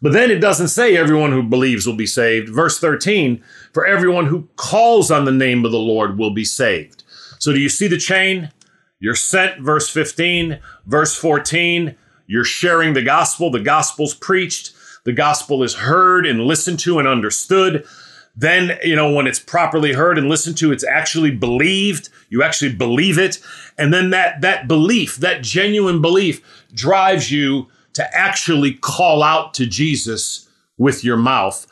But 0.00 0.12
then 0.12 0.30
it 0.30 0.38
doesn't 0.38 0.68
say 0.68 0.96
everyone 0.96 1.32
who 1.32 1.42
believes 1.42 1.86
will 1.86 1.96
be 1.96 2.06
saved. 2.06 2.48
Verse 2.48 2.78
13, 2.78 3.42
for 3.72 3.84
everyone 3.84 4.26
who 4.26 4.48
calls 4.56 5.10
on 5.10 5.24
the 5.24 5.32
name 5.32 5.64
of 5.64 5.72
the 5.72 5.78
Lord 5.78 6.18
will 6.18 6.32
be 6.32 6.44
saved. 6.44 7.02
So 7.40 7.52
do 7.52 7.58
you 7.58 7.68
see 7.68 7.88
the 7.88 7.98
chain? 7.98 8.52
You're 9.00 9.16
sent, 9.16 9.60
verse 9.60 9.90
15. 9.90 10.60
Verse 10.86 11.16
14, 11.16 11.96
you're 12.28 12.44
sharing 12.44 12.92
the 12.92 13.02
gospel. 13.02 13.50
The 13.50 13.58
gospel's 13.58 14.14
preached. 14.14 14.72
The 15.04 15.12
gospel 15.12 15.62
is 15.62 15.74
heard 15.74 16.26
and 16.26 16.42
listened 16.42 16.78
to 16.80 16.98
and 16.98 17.08
understood. 17.08 17.84
Then, 18.36 18.78
you 18.84 18.94
know, 18.94 19.12
when 19.12 19.26
it's 19.26 19.40
properly 19.40 19.94
heard 19.94 20.18
and 20.18 20.28
listened 20.28 20.58
to, 20.58 20.70
it's 20.70 20.84
actually 20.84 21.32
believed. 21.32 22.10
You 22.28 22.42
actually 22.42 22.74
believe 22.74 23.18
it. 23.18 23.40
And 23.78 23.92
then 23.92 24.10
that, 24.10 24.42
that 24.42 24.68
belief, 24.68 25.16
that 25.16 25.42
genuine 25.42 26.02
belief 26.02 26.66
drives 26.72 27.32
you 27.32 27.66
to 27.94 28.16
actually 28.16 28.74
call 28.74 29.22
out 29.22 29.54
to 29.54 29.66
Jesus 29.66 30.48
with 30.76 31.02
your 31.02 31.16
mouth. 31.16 31.66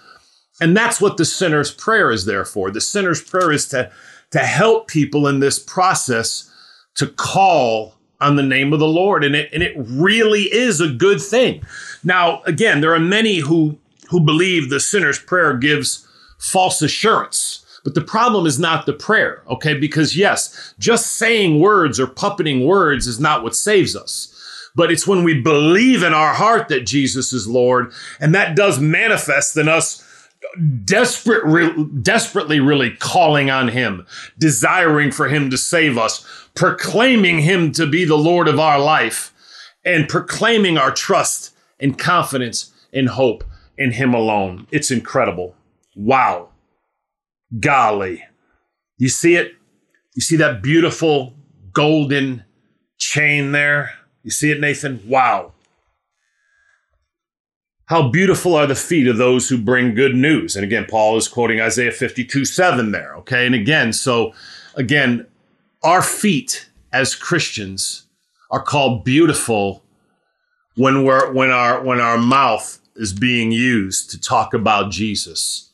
And 0.60 0.74
that's 0.74 1.00
what 1.00 1.18
the 1.18 1.26
sinner's 1.26 1.72
prayer 1.72 2.10
is 2.10 2.24
there 2.24 2.46
for. 2.46 2.70
The 2.70 2.80
sinner's 2.80 3.22
prayer 3.22 3.52
is 3.52 3.68
to, 3.68 3.92
to 4.30 4.38
help 4.38 4.88
people 4.88 5.28
in 5.28 5.40
this 5.40 5.58
process 5.58 6.50
to 6.94 7.06
call 7.06 7.95
on 8.20 8.36
the 8.36 8.42
name 8.42 8.72
of 8.72 8.78
the 8.78 8.88
Lord. 8.88 9.24
And 9.24 9.34
it, 9.34 9.50
and 9.52 9.62
it 9.62 9.74
really 9.76 10.44
is 10.52 10.80
a 10.80 10.88
good 10.88 11.20
thing. 11.20 11.62
Now, 12.02 12.42
again, 12.42 12.80
there 12.80 12.94
are 12.94 13.00
many 13.00 13.38
who, 13.38 13.78
who 14.10 14.20
believe 14.20 14.70
the 14.70 14.80
sinner's 14.80 15.18
prayer 15.18 15.56
gives 15.56 16.06
false 16.38 16.82
assurance. 16.82 17.62
But 17.84 17.94
the 17.94 18.00
problem 18.00 18.46
is 18.46 18.58
not 18.58 18.84
the 18.84 18.92
prayer, 18.92 19.42
okay? 19.48 19.74
Because 19.74 20.16
yes, 20.16 20.74
just 20.78 21.12
saying 21.12 21.60
words 21.60 22.00
or 22.00 22.08
puppeting 22.08 22.66
words 22.66 23.06
is 23.06 23.20
not 23.20 23.44
what 23.44 23.54
saves 23.54 23.94
us. 23.94 24.32
But 24.74 24.90
it's 24.90 25.06
when 25.06 25.22
we 25.22 25.40
believe 25.40 26.02
in 26.02 26.12
our 26.12 26.34
heart 26.34 26.68
that 26.68 26.84
Jesus 26.84 27.32
is 27.32 27.46
Lord, 27.46 27.92
and 28.18 28.34
that 28.34 28.56
does 28.56 28.80
manifest 28.80 29.56
in 29.56 29.68
us 29.68 30.02
desperate, 30.84 31.44
re- 31.44 31.84
desperately 32.02 32.60
really 32.60 32.90
calling 32.90 33.50
on 33.50 33.68
Him, 33.68 34.06
desiring 34.38 35.10
for 35.10 35.28
Him 35.28 35.50
to 35.50 35.56
save 35.56 35.96
us, 35.96 36.26
proclaiming 36.56 37.40
Him 37.40 37.70
to 37.72 37.86
be 37.86 38.04
the 38.04 38.18
Lord 38.18 38.48
of 38.48 38.58
our 38.58 38.80
life, 38.80 39.32
and 39.84 40.08
proclaiming 40.08 40.76
our 40.76 40.90
trust 40.90 41.54
and 41.78 41.96
confidence 41.96 42.72
and 42.92 43.10
hope 43.10 43.44
in 43.78 43.92
Him 43.92 44.12
alone. 44.14 44.66
It's 44.72 44.90
incredible. 44.90 45.54
Wow. 45.94 46.48
Golly. 47.60 48.24
You 48.98 49.08
see 49.08 49.36
it? 49.36 49.52
You 50.14 50.22
see 50.22 50.36
that 50.36 50.62
beautiful 50.62 51.34
golden 51.72 52.44
chain 52.98 53.52
there? 53.52 53.92
You 54.22 54.30
see 54.30 54.50
it, 54.50 54.58
Nathan? 54.58 55.00
Wow. 55.06 55.52
How 57.84 58.08
beautiful 58.08 58.56
are 58.56 58.66
the 58.66 58.74
feet 58.74 59.06
of 59.06 59.18
those 59.18 59.48
who 59.48 59.58
bring 59.58 59.94
good 59.94 60.16
news. 60.16 60.56
And 60.56 60.64
again, 60.64 60.86
Paul 60.88 61.16
is 61.16 61.28
quoting 61.28 61.60
Isaiah 61.60 61.92
52 61.92 62.44
7 62.44 62.90
there. 62.90 63.14
Okay. 63.16 63.46
And 63.46 63.54
again, 63.54 63.92
so 63.92 64.32
again, 64.74 65.26
our 65.86 66.02
feet 66.02 66.68
as 66.92 67.14
Christians 67.14 68.06
are 68.50 68.60
called 68.60 69.04
beautiful 69.04 69.84
when 70.74 71.04
we're 71.04 71.32
when 71.32 71.50
our 71.50 71.80
when 71.80 72.00
our 72.00 72.18
mouth 72.18 72.80
is 72.96 73.12
being 73.12 73.52
used 73.52 74.10
to 74.10 74.20
talk 74.20 74.52
about 74.52 74.90
Jesus. 74.90 75.70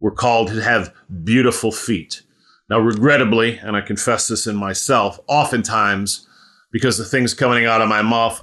We're 0.00 0.10
called 0.10 0.48
to 0.48 0.60
have 0.60 0.92
beautiful 1.22 1.70
feet. 1.70 2.22
Now, 2.68 2.80
regrettably, 2.80 3.58
and 3.58 3.76
I 3.76 3.82
confess 3.82 4.26
this 4.26 4.48
in 4.48 4.56
myself, 4.56 5.20
oftentimes 5.28 6.26
because 6.72 6.98
the 6.98 7.04
things 7.04 7.32
coming 7.32 7.66
out 7.66 7.80
of 7.80 7.88
my 7.88 8.02
mouth 8.02 8.42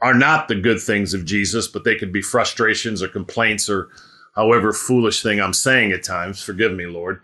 are 0.00 0.14
not 0.14 0.48
the 0.48 0.54
good 0.54 0.80
things 0.80 1.12
of 1.12 1.26
Jesus, 1.26 1.68
but 1.68 1.84
they 1.84 1.96
could 1.96 2.12
be 2.12 2.22
frustrations 2.22 3.02
or 3.02 3.08
complaints 3.08 3.68
or 3.68 3.90
however 4.34 4.72
foolish 4.72 5.22
thing 5.22 5.42
I'm 5.42 5.52
saying 5.52 5.92
at 5.92 6.02
times. 6.02 6.42
Forgive 6.42 6.72
me, 6.72 6.86
Lord. 6.86 7.20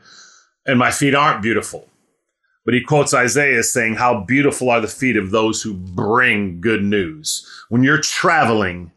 And 0.66 0.78
my 0.78 0.90
feet 0.90 1.14
aren't 1.14 1.40
beautiful. 1.40 1.88
But 2.68 2.74
he 2.74 2.82
quotes 2.82 3.14
Isaiah 3.14 3.62
saying, 3.62 3.94
How 3.94 4.24
beautiful 4.24 4.68
are 4.68 4.82
the 4.82 4.88
feet 4.88 5.16
of 5.16 5.30
those 5.30 5.62
who 5.62 5.72
bring 5.72 6.60
good 6.60 6.84
news. 6.84 7.48
When 7.70 7.82
you're 7.82 8.02
traveling 8.02 8.92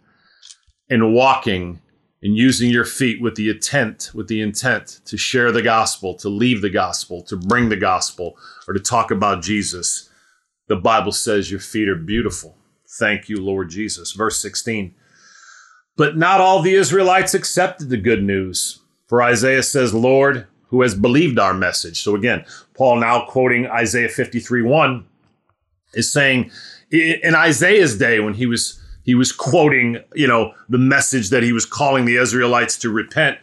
and 0.90 1.14
walking 1.14 1.80
and 2.22 2.36
using 2.36 2.70
your 2.70 2.84
feet 2.84 3.22
with 3.22 3.36
the 3.36 3.50
intent, 3.50 4.12
with 4.14 4.28
the 4.28 4.42
intent 4.42 5.00
to 5.06 5.16
share 5.16 5.54
the 5.54 5.62
gospel, 5.62 6.16
to 6.16 6.28
leave 6.28 6.62
the 6.62 6.70
gospel, 6.70 7.24
to 7.24 7.38
bring 7.38 7.70
the 7.70 7.78
gospel, 7.78 8.38
or 8.68 8.74
to 8.74 8.80
talk 8.82 9.10
about 9.10 9.42
Jesus, 9.42 10.10
the 10.68 10.76
Bible 10.76 11.14
says 11.14 11.50
your 11.50 11.62
feet 11.62 11.88
are 11.88 11.96
beautiful. 11.96 12.58
Thank 13.00 13.30
you, 13.30 13.38
Lord 13.38 13.70
Jesus. 13.70 14.12
Verse 14.12 14.42
16. 14.42 14.94
But 15.96 16.18
not 16.18 16.42
all 16.42 16.62
the 16.62 16.76
Israelites 16.76 17.34
accepted 17.34 17.88
the 17.88 17.96
good 17.96 18.22
news. 18.22 18.82
For 19.08 19.22
Isaiah 19.22 19.64
says, 19.64 19.94
Lord, 19.94 20.48
who 20.72 20.82
has 20.82 20.96
believed 20.96 21.38
our 21.38 21.54
message. 21.54 22.02
So 22.02 22.16
again, 22.16 22.44
Paul 22.74 22.96
now 23.02 23.26
quoting 23.26 23.68
Isaiah 23.68 24.10
53 24.10 24.64
1 24.64 25.06
is 25.94 26.12
saying, 26.12 26.50
in 26.92 27.36
Isaiah's 27.36 27.98
day 27.98 28.20
when 28.20 28.34
he 28.34 28.48
was 28.48 28.80
he 29.04 29.16
was 29.16 29.32
quoting, 29.32 29.98
you 30.14 30.28
know, 30.28 30.54
the 30.70 30.78
message 30.78 31.30
that 31.30 31.44
he 31.44 31.54
was 31.54 31.66
calling 31.66 32.06
the 32.06 32.18
Israelites 32.18 32.78
to 32.80 32.90
repent. 32.90 33.40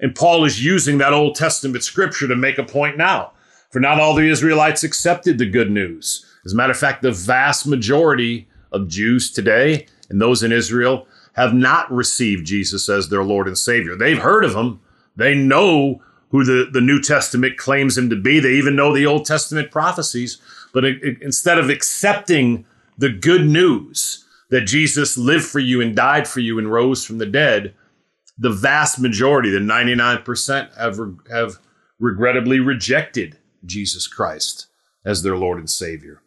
And 0.00 0.14
Paul 0.14 0.44
is 0.44 0.64
using 0.64 0.98
that 0.98 1.14
Old 1.14 1.34
Testament 1.34 1.82
scripture 1.82 2.28
to 2.28 2.36
make 2.36 2.58
a 2.58 2.64
point 2.64 2.96
now. 2.98 3.32
For 3.70 3.80
not 3.80 3.98
all 3.98 4.14
the 4.14 4.28
Israelites 4.28 4.84
accepted 4.84 5.38
the 5.38 5.48
good 5.48 5.70
news. 5.70 6.24
As 6.44 6.52
a 6.52 6.56
matter 6.56 6.72
of 6.72 6.78
fact, 6.78 7.02
the 7.02 7.10
vast 7.10 7.66
majority 7.66 8.48
of 8.70 8.88
Jews 8.88 9.30
today 9.30 9.86
and 10.10 10.20
those 10.20 10.42
in 10.42 10.52
Israel 10.52 11.06
have 11.34 11.54
not 11.54 11.90
received 11.90 12.46
Jesus 12.46 12.88
as 12.88 13.08
their 13.08 13.24
Lord 13.24 13.46
and 13.46 13.56
Savior. 13.56 13.96
They've 13.96 14.18
heard 14.18 14.44
of 14.44 14.54
him. 14.54 14.80
They 15.16 15.34
know 15.34 16.02
who 16.30 16.44
the, 16.44 16.68
the 16.70 16.80
New 16.80 17.00
Testament 17.00 17.56
claims 17.56 17.96
him 17.96 18.10
to 18.10 18.16
be. 18.16 18.40
They 18.40 18.54
even 18.54 18.76
know 18.76 18.94
the 18.94 19.06
Old 19.06 19.24
Testament 19.24 19.70
prophecies. 19.70 20.38
But 20.72 20.84
it, 20.84 21.02
it, 21.02 21.22
instead 21.22 21.58
of 21.58 21.70
accepting 21.70 22.66
the 22.96 23.08
good 23.08 23.46
news 23.46 24.24
that 24.50 24.62
Jesus 24.62 25.16
lived 25.16 25.44
for 25.44 25.58
you 25.58 25.80
and 25.80 25.94
died 25.96 26.26
for 26.28 26.40
you 26.40 26.58
and 26.58 26.70
rose 26.70 27.04
from 27.04 27.18
the 27.18 27.26
dead, 27.26 27.74
the 28.38 28.50
vast 28.50 29.00
majority, 29.00 29.50
the 29.50 29.58
99%, 29.58 30.76
have, 30.76 30.98
have 31.30 31.58
regrettably 31.98 32.60
rejected 32.60 33.36
Jesus 33.64 34.06
Christ 34.06 34.66
as 35.04 35.22
their 35.22 35.36
Lord 35.36 35.58
and 35.58 35.68
Savior. 35.68 36.22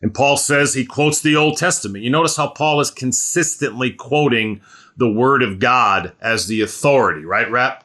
And 0.00 0.14
Paul 0.14 0.36
says 0.36 0.74
he 0.74 0.84
quotes 0.84 1.20
the 1.20 1.36
Old 1.36 1.56
Testament. 1.56 2.04
You 2.04 2.10
notice 2.10 2.36
how 2.36 2.48
Paul 2.48 2.80
is 2.80 2.90
consistently 2.90 3.90
quoting 3.90 4.60
the 4.96 5.10
Word 5.10 5.42
of 5.42 5.58
God 5.58 6.12
as 6.20 6.46
the 6.46 6.60
authority, 6.60 7.24
right, 7.24 7.50
Rap? 7.50 7.83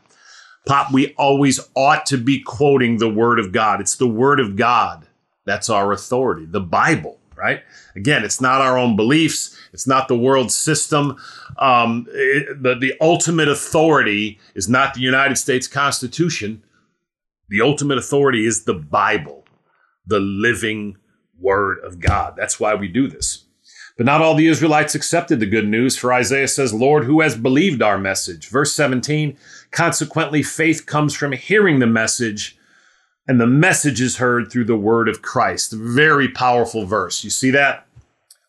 Pop, 0.70 0.94
we 0.94 1.14
always 1.16 1.60
ought 1.76 2.06
to 2.06 2.18
be 2.18 2.40
quoting 2.40 2.98
the 2.98 3.10
Word 3.10 3.40
of 3.40 3.52
God. 3.52 3.82
It's 3.82 3.96
the 3.96 4.08
Word 4.08 4.40
of 4.40 4.56
God 4.56 5.08
that's 5.46 5.70
our 5.70 5.92
authority, 5.92 6.46
the 6.46 6.62
Bible 6.62 7.20
right? 7.40 7.64
Again, 7.96 8.24
it's 8.24 8.42
not 8.42 8.62
our 8.62 8.78
own 8.78 8.96
beliefs. 8.96 9.58
It's 9.72 9.88
not 9.88 10.08
the 10.08 10.18
world 10.18 10.52
system. 10.52 11.18
Um, 11.58 12.06
it, 12.12 12.62
the, 12.62 12.76
the 12.76 12.94
ultimate 13.00 13.48
authority 13.48 14.40
is 14.56 14.68
not 14.68 14.94
the 14.94 15.02
United 15.02 15.38
States 15.38 15.68
Constitution. 15.68 16.62
The 17.48 17.62
ultimate 17.62 17.98
authority 17.98 18.46
is 18.46 18.66
the 18.66 18.74
Bible, 18.74 19.46
the 20.06 20.20
living 20.20 20.98
word 21.40 21.80
of 21.80 22.00
God. 22.00 22.36
That's 22.36 22.60
why 22.60 22.76
we 22.76 22.88
do 22.88 23.08
this. 23.08 23.46
But 23.98 24.06
not 24.06 24.22
all 24.22 24.36
the 24.36 24.48
Israelites 24.48 24.96
accepted 24.96 25.40
the 25.40 25.46
good 25.46 25.68
news, 25.68 25.98
for 25.98 26.14
Isaiah 26.14 26.48
says, 26.48 26.74
Lord, 26.74 27.04
who 27.04 27.22
has 27.22 27.36
believed 27.36 27.82
our 27.82 27.98
message? 27.98 28.48
Verse 28.48 28.74
17, 28.74 29.38
consequently, 29.72 30.44
faith 30.44 30.86
comes 30.86 31.16
from 31.16 31.32
hearing 31.32 31.80
the 31.80 31.88
message 31.88 32.58
and 33.30 33.40
the 33.40 33.46
message 33.46 34.02
is 34.02 34.18
heard 34.18 34.52
through 34.52 34.66
the 34.66 34.76
word 34.76 35.08
of 35.08 35.22
Christ. 35.22 35.72
Very 35.72 36.28
powerful 36.28 36.88
verse. 36.88 37.24
You 37.24 37.30
see 37.30 37.52
that? 37.52 37.86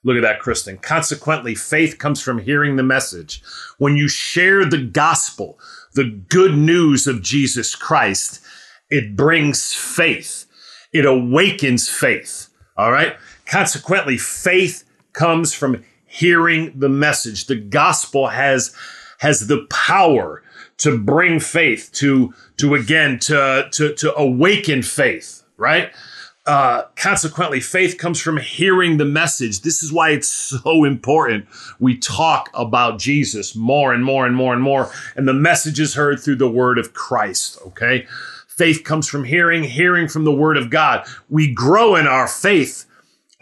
Look 0.03 0.17
at 0.17 0.23
that, 0.23 0.41
Kristen. 0.41 0.79
Consequently, 0.79 1.55
faith 1.55 1.99
comes 1.99 2.23
from 2.23 2.39
hearing 2.39 2.77
the 2.77 2.83
message. 2.83 3.43
When 3.77 3.99
you 3.99 4.09
share 4.09 4.65
the 4.65 4.83
gospel, 4.83 5.59
the 5.93 6.09
good 6.31 6.57
news 6.57 7.07
of 7.07 7.21
Jesus 7.21 7.75
Christ, 7.75 8.41
it 8.89 9.15
brings 9.15 9.75
faith. 9.75 10.47
It 10.95 11.05
awakens 11.05 11.91
faith. 11.91 12.49
All 12.79 12.91
right? 12.91 13.17
Consequently, 13.45 14.17
faith 14.17 14.85
comes 15.13 15.53
from 15.53 15.85
hearing 16.07 16.73
the 16.79 16.89
message. 16.89 17.49
The 17.49 17.57
gospel 17.57 18.29
has, 18.29 18.75
has 19.19 19.47
the 19.47 19.67
power 19.69 20.43
to 20.81 20.99
bring 20.99 21.41
faith, 21.41 21.91
to 21.93 22.35
to 22.59 22.75
again 22.75 23.19
to 23.21 23.69
to 23.73 23.95
to 23.95 24.15
awaken 24.17 24.83
faith, 24.83 25.45
right? 25.57 25.91
Uh, 26.47 26.85
consequently, 26.97 27.61
faith 27.61 27.99
comes 27.99 28.21
from 28.21 28.39
hearing 28.39 28.97
the 28.97 29.05
message. 29.05 29.61
This 29.61 29.83
is 29.83 29.93
why 29.93 30.11
it's 30.11 30.29
so 30.29 30.85
important. 30.85 31.47
We 31.79 31.99
talk 31.99 32.49
about 32.55 32.99
Jesus 32.99 33.55
more 33.55 33.93
and 33.93 34.05
more 34.05 34.27
and 34.27 34.35
more 34.35 34.55
and 34.55 34.63
more, 34.63 34.91
and 35.17 35.29
the 35.29 35.35
message 35.35 35.79
is 35.79 35.95
heard 35.95 36.19
through 36.19 36.37
the 36.37 36.51
word 36.51 36.79
of 36.79 36.95
Christ. 36.95 37.59
Okay, 37.67 38.07
faith 38.49 38.83
comes 38.85 39.07
from 39.07 39.25
hearing, 39.25 39.65
hearing 39.65 40.09
from 40.09 40.25
the 40.25 40.33
word 40.33 40.57
of 40.57 40.71
God. 40.71 41.07
We 41.29 41.53
grow 41.53 41.95
in 41.95 42.07
our 42.07 42.27
faith 42.27 42.87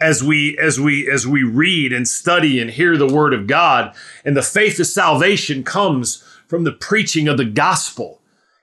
as 0.01 0.21
we 0.21 0.57
as 0.57 0.77
we 0.77 1.09
as 1.09 1.25
we 1.25 1.43
read 1.43 1.93
and 1.93 2.05
study 2.05 2.59
and 2.59 2.69
hear 2.69 2.97
the 2.97 3.07
word 3.07 3.33
of 3.33 3.47
God, 3.47 3.95
and 4.25 4.35
the 4.35 4.41
faith 4.41 4.77
of 4.77 4.87
salvation 4.87 5.63
comes 5.63 6.21
from 6.49 6.65
the 6.65 6.73
preaching 6.73 7.29
of 7.29 7.37
the 7.37 7.45
gospel. 7.45 8.19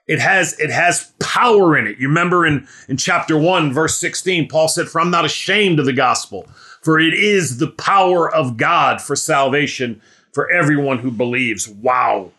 It 0.06 0.18
has, 0.18 0.58
it 0.60 0.70
has 0.70 1.12
power 1.20 1.76
in 1.78 1.86
it. 1.86 1.98
You 1.98 2.08
remember 2.08 2.44
in, 2.44 2.68
in 2.88 2.96
chapter 2.96 3.38
1, 3.38 3.72
verse 3.72 3.96
16, 3.98 4.48
Paul 4.48 4.68
said, 4.68 4.88
For 4.88 5.00
I'm 5.00 5.10
not 5.10 5.24
ashamed 5.24 5.80
of 5.80 5.86
the 5.86 5.92
gospel, 5.92 6.46
for 6.82 7.00
it 7.00 7.14
is 7.14 7.58
the 7.58 7.70
power 7.70 8.32
of 8.32 8.56
God 8.56 9.00
for 9.00 9.16
salvation 9.16 10.02
for 10.32 10.50
everyone 10.50 10.98
who 10.98 11.10
believes. 11.10 11.68
Wow. 11.68 12.32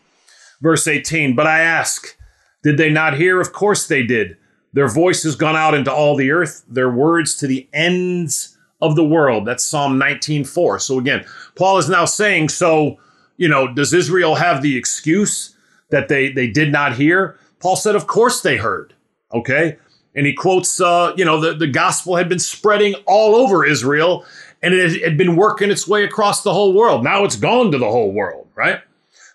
Verse 0.61 0.87
18, 0.87 1.35
But 1.35 1.47
I 1.47 1.59
ask, 1.59 2.15
did 2.63 2.77
they 2.77 2.89
not 2.89 3.17
hear? 3.17 3.41
Of 3.41 3.53
course 3.53 3.87
they 3.87 4.03
did. 4.03 4.37
Their 4.73 4.89
voice 4.89 5.23
has 5.23 5.35
gone 5.35 5.55
out 5.55 5.73
into 5.73 5.91
all 5.91 6.15
the 6.15 6.31
earth, 6.31 6.63
their 6.67 6.89
words 6.89 7.35
to 7.37 7.47
the 7.47 7.67
ends 7.73 8.57
of 8.81 8.95
the 8.95 9.05
world. 9.05 9.45
That's 9.45 9.65
Psalm 9.65 9.97
19:4. 9.99 10.79
So 10.81 10.99
again, 10.99 11.25
Paul 11.55 11.77
is 11.77 11.89
now 11.89 12.05
saying, 12.05 12.49
so 12.49 12.99
you 13.37 13.47
know, 13.47 13.73
does 13.73 13.93
Israel 13.93 14.35
have 14.35 14.61
the 14.61 14.77
excuse 14.77 15.55
that 15.89 16.09
they 16.09 16.31
they 16.31 16.47
did 16.47 16.71
not 16.71 16.95
hear? 16.95 17.39
Paul 17.59 17.75
said, 17.75 17.95
of 17.95 18.07
course 18.07 18.41
they 18.41 18.57
heard. 18.57 18.93
Okay. 19.33 19.77
And 20.15 20.25
he 20.25 20.33
quotes, 20.33 20.81
uh, 20.81 21.13
you 21.15 21.25
know, 21.25 21.39
the, 21.39 21.53
the 21.53 21.67
gospel 21.67 22.15
had 22.15 22.27
been 22.27 22.39
spreading 22.39 22.95
all 23.05 23.35
over 23.35 23.63
Israel 23.63 24.25
and 24.61 24.73
it 24.73 25.01
had 25.03 25.17
been 25.17 25.35
working 25.35 25.69
its 25.69 25.87
way 25.87 26.03
across 26.03 26.41
the 26.41 26.53
whole 26.53 26.73
world. 26.73 27.03
Now 27.03 27.23
it's 27.23 27.35
gone 27.35 27.71
to 27.71 27.77
the 27.77 27.89
whole 27.89 28.11
world, 28.11 28.47
right? 28.55 28.81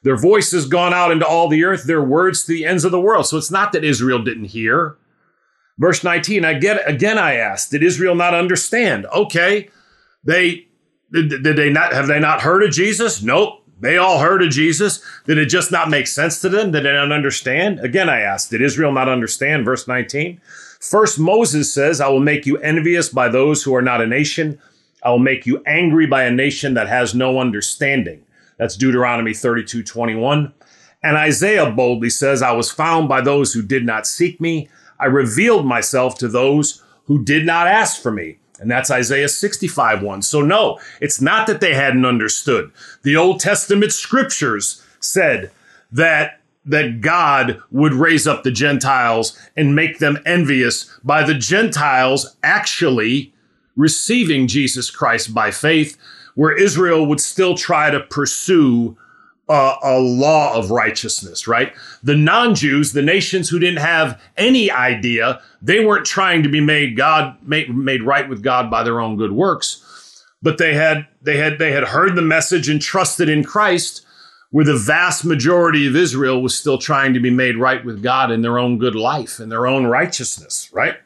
Their 0.03 0.17
voice 0.17 0.51
has 0.51 0.67
gone 0.67 0.93
out 0.93 1.13
into 1.13 1.27
all 1.27 1.49
the 1.49 1.65
earth, 1.65 1.85
their 1.85 2.03
words 2.03 2.45
to 2.45 2.53
the 2.53 2.67
ends 2.67 2.85
of 2.85 2.91
the 2.91 3.01
world. 3.01 3.27
So 3.27 3.37
it's 3.37 3.51
not 3.51 3.73
that 3.73 3.85
Israel 3.85 4.23
didn't 4.23 4.47
hear. 4.47 4.97
Verse 5.79 6.03
19, 6.03 6.45
I 6.45 6.55
get 6.55 6.89
again 6.89 7.19
I 7.19 7.35
asked, 7.35 7.71
did 7.71 7.83
Israel 7.83 8.15
not 8.15 8.35
understand? 8.35 9.07
Okay. 9.07 9.69
They 10.25 10.67
did, 11.13 11.43
did 11.43 11.57
they 11.57 11.71
not 11.71 11.93
have 11.93 12.09
they 12.09 12.19
not 12.19 12.41
heard 12.41 12.63
of 12.63 12.73
Jesus? 12.73 13.23
Nope. 13.23 13.62
They 13.83 13.97
all 13.97 14.21
heard 14.21 14.45
of 14.45 14.51
Jesus. 14.51 15.05
Did 15.27 15.39
it 15.39 15.47
just 15.47 15.73
not 15.73 15.91
make 15.91 16.07
sense 16.07 16.41
to 16.41 16.49
them? 16.49 16.71
Did 16.71 16.85
they 16.85 16.93
not 16.93 17.11
understand? 17.11 17.81
Again, 17.81 18.09
I 18.09 18.21
ask, 18.21 18.49
did 18.49 18.63
Israel 18.63 18.93
not 18.93 19.09
understand? 19.09 19.65
Verse 19.65 19.89
19. 19.89 20.41
First, 20.81 21.19
Moses 21.19 21.73
says, 21.73 22.01
I 22.01 22.09
will 22.09 22.21
make 22.21 22.47
you 22.47 22.59
envious 22.59 23.09
by 23.09 23.29
those 23.29 23.65
who 23.65 23.75
are 23.75 23.83
not 23.83 24.01
a 24.01 24.07
nation. 24.07 24.61
I 25.03 25.11
will 25.11 25.19
make 25.19 25.47
you 25.47 25.65
angry 25.67 26.07
by 26.07 26.23
a 26.23 26.31
nation 26.31 26.75
that 26.75 26.89
has 26.89 27.13
no 27.13 27.41
understanding. 27.41 28.23
That's 28.57 28.77
Deuteronomy 28.77 29.35
32 29.35 29.83
21. 29.83 30.53
And 31.03 31.17
Isaiah 31.17 31.69
boldly 31.69 32.11
says, 32.11 32.41
I 32.41 32.53
was 32.53 32.71
found 32.71 33.09
by 33.09 33.21
those 33.21 33.53
who 33.53 33.63
did 33.63 33.85
not 33.85 34.07
seek 34.07 34.41
me. 34.41 34.69
I 35.01 35.07
revealed 35.07 35.67
myself 35.67 36.17
to 36.19 36.29
those 36.29 36.85
who 37.07 37.25
did 37.25 37.45
not 37.45 37.67
ask 37.67 38.01
for 38.01 38.13
me. 38.13 38.39
And 38.63 38.71
that's 38.71 38.91
Isaiah 38.91 39.29
65 39.29 40.03
1. 40.03 40.23
So, 40.23 40.41
no, 40.41 40.79
it's 41.01 41.21
not 41.21 41.47
that 41.49 41.61
they 41.61 41.75
hadn't 41.75 42.07
understood. 42.07 42.71
The 43.03 43.17
Old 43.17 43.41
Testament 43.41 43.93
scriptures 43.93 44.83
said 45.01 45.51
that 45.91 46.39
that 46.65 47.01
God 47.01 47.61
would 47.73 47.93
raise 47.93 48.29
up 48.29 48.45
the 48.45 48.53
Gentiles 48.53 49.37
and 49.57 49.75
make 49.75 49.99
them 49.99 50.17
envious 50.25 50.97
by 51.03 51.25
the 51.25 51.35
Gentiles 51.35 52.37
actually 52.45 53.33
receiving 53.75 54.47
Jesus 54.47 54.89
Christ 54.89 55.35
by 55.35 55.51
faith, 55.51 55.99
where 56.37 56.57
Israel 56.57 57.05
would 57.07 57.21
still 57.21 57.57
try 57.57 57.91
to 57.91 57.99
pursue 57.99 58.97
a, 59.49 59.75
a 59.83 59.99
law 59.99 60.55
of 60.55 60.71
righteousness, 60.71 61.47
right? 61.47 61.73
The 62.03 62.17
non 62.17 62.55
Jews, 62.55 62.93
the 62.93 63.03
nations 63.03 63.49
who 63.49 63.59
didn't 63.59 63.81
have 63.81 64.21
any 64.37 64.71
idea, 64.71 65.41
they 65.61 65.85
weren't 65.85 66.07
trying 66.07 66.43
to 66.43 66.49
be 66.49 66.61
made 66.61 66.97
God 66.97 67.37
made, 67.43 67.75
made 67.75 68.03
right 68.03 68.29
with 68.29 68.43
God 68.43 68.71
by 68.71 68.83
their 68.83 69.01
own 69.01 69.17
good 69.17 69.33
works, 69.33 70.25
but 70.43 70.59
they 70.59 70.75
had 70.75 71.07
they 71.21 71.37
had 71.37 71.59
they 71.59 71.73
had 71.73 71.85
heard 71.85 72.15
the 72.15 72.23
message 72.23 72.69
and 72.69 72.81
trusted 72.81 73.29
in 73.29 73.45
Christ 73.45 74.07
where 74.51 74.65
the 74.67 74.77
vast 74.77 75.25
majority 75.25 75.87
of 75.87 75.97
Israel 75.97 76.43
was 76.43 76.57
still 76.57 76.77
trying 76.77 77.15
to 77.15 77.21
be 77.21 77.31
made 77.31 77.57
right 77.57 77.83
with 77.85 78.03
God 78.03 78.31
in 78.31 78.43
their 78.43 78.59
own 78.59 78.79
good 78.79 78.95
life 78.95 79.41
and 79.41 79.51
their 79.51 79.67
own 79.67 79.87
righteousness, 79.87 80.69
right? 80.73 80.97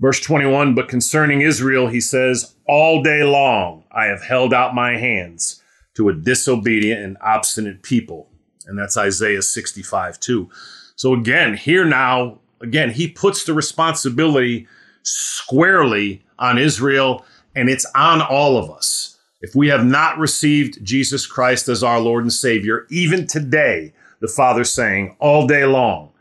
Verse 0.00 0.20
21 0.20 0.74
But 0.74 0.88
concerning 0.88 1.42
Israel, 1.42 1.88
he 1.88 2.00
says, 2.00 2.54
All 2.66 3.02
day 3.02 3.22
long 3.22 3.84
I 3.92 4.06
have 4.06 4.22
held 4.22 4.52
out 4.52 4.74
my 4.74 4.96
hands 4.96 5.62
to 5.96 6.08
a 6.08 6.14
disobedient 6.14 7.02
and 7.02 7.16
obstinate 7.20 7.82
people. 7.82 8.28
And 8.66 8.78
that's 8.78 8.96
Isaiah 8.96 9.42
65 9.42 10.20
2. 10.20 10.50
So 10.96 11.12
again, 11.12 11.56
here 11.56 11.84
now, 11.84 12.38
again, 12.60 12.90
he 12.90 13.08
puts 13.08 13.44
the 13.44 13.54
responsibility 13.54 14.66
squarely 15.02 16.24
on 16.38 16.58
Israel, 16.58 17.24
and 17.54 17.68
it's 17.68 17.86
on 17.94 18.20
all 18.20 18.56
of 18.56 18.70
us. 18.70 19.18
If 19.40 19.54
we 19.54 19.68
have 19.68 19.84
not 19.84 20.18
received 20.18 20.82
Jesus 20.82 21.26
Christ 21.26 21.68
as 21.68 21.82
our 21.82 22.00
Lord 22.00 22.24
and 22.24 22.32
Savior, 22.32 22.86
even 22.90 23.26
today, 23.26 23.92
the 24.20 24.28
Father's 24.28 24.72
saying, 24.72 25.16
all 25.18 25.46
day 25.46 25.66
long, 25.66 26.12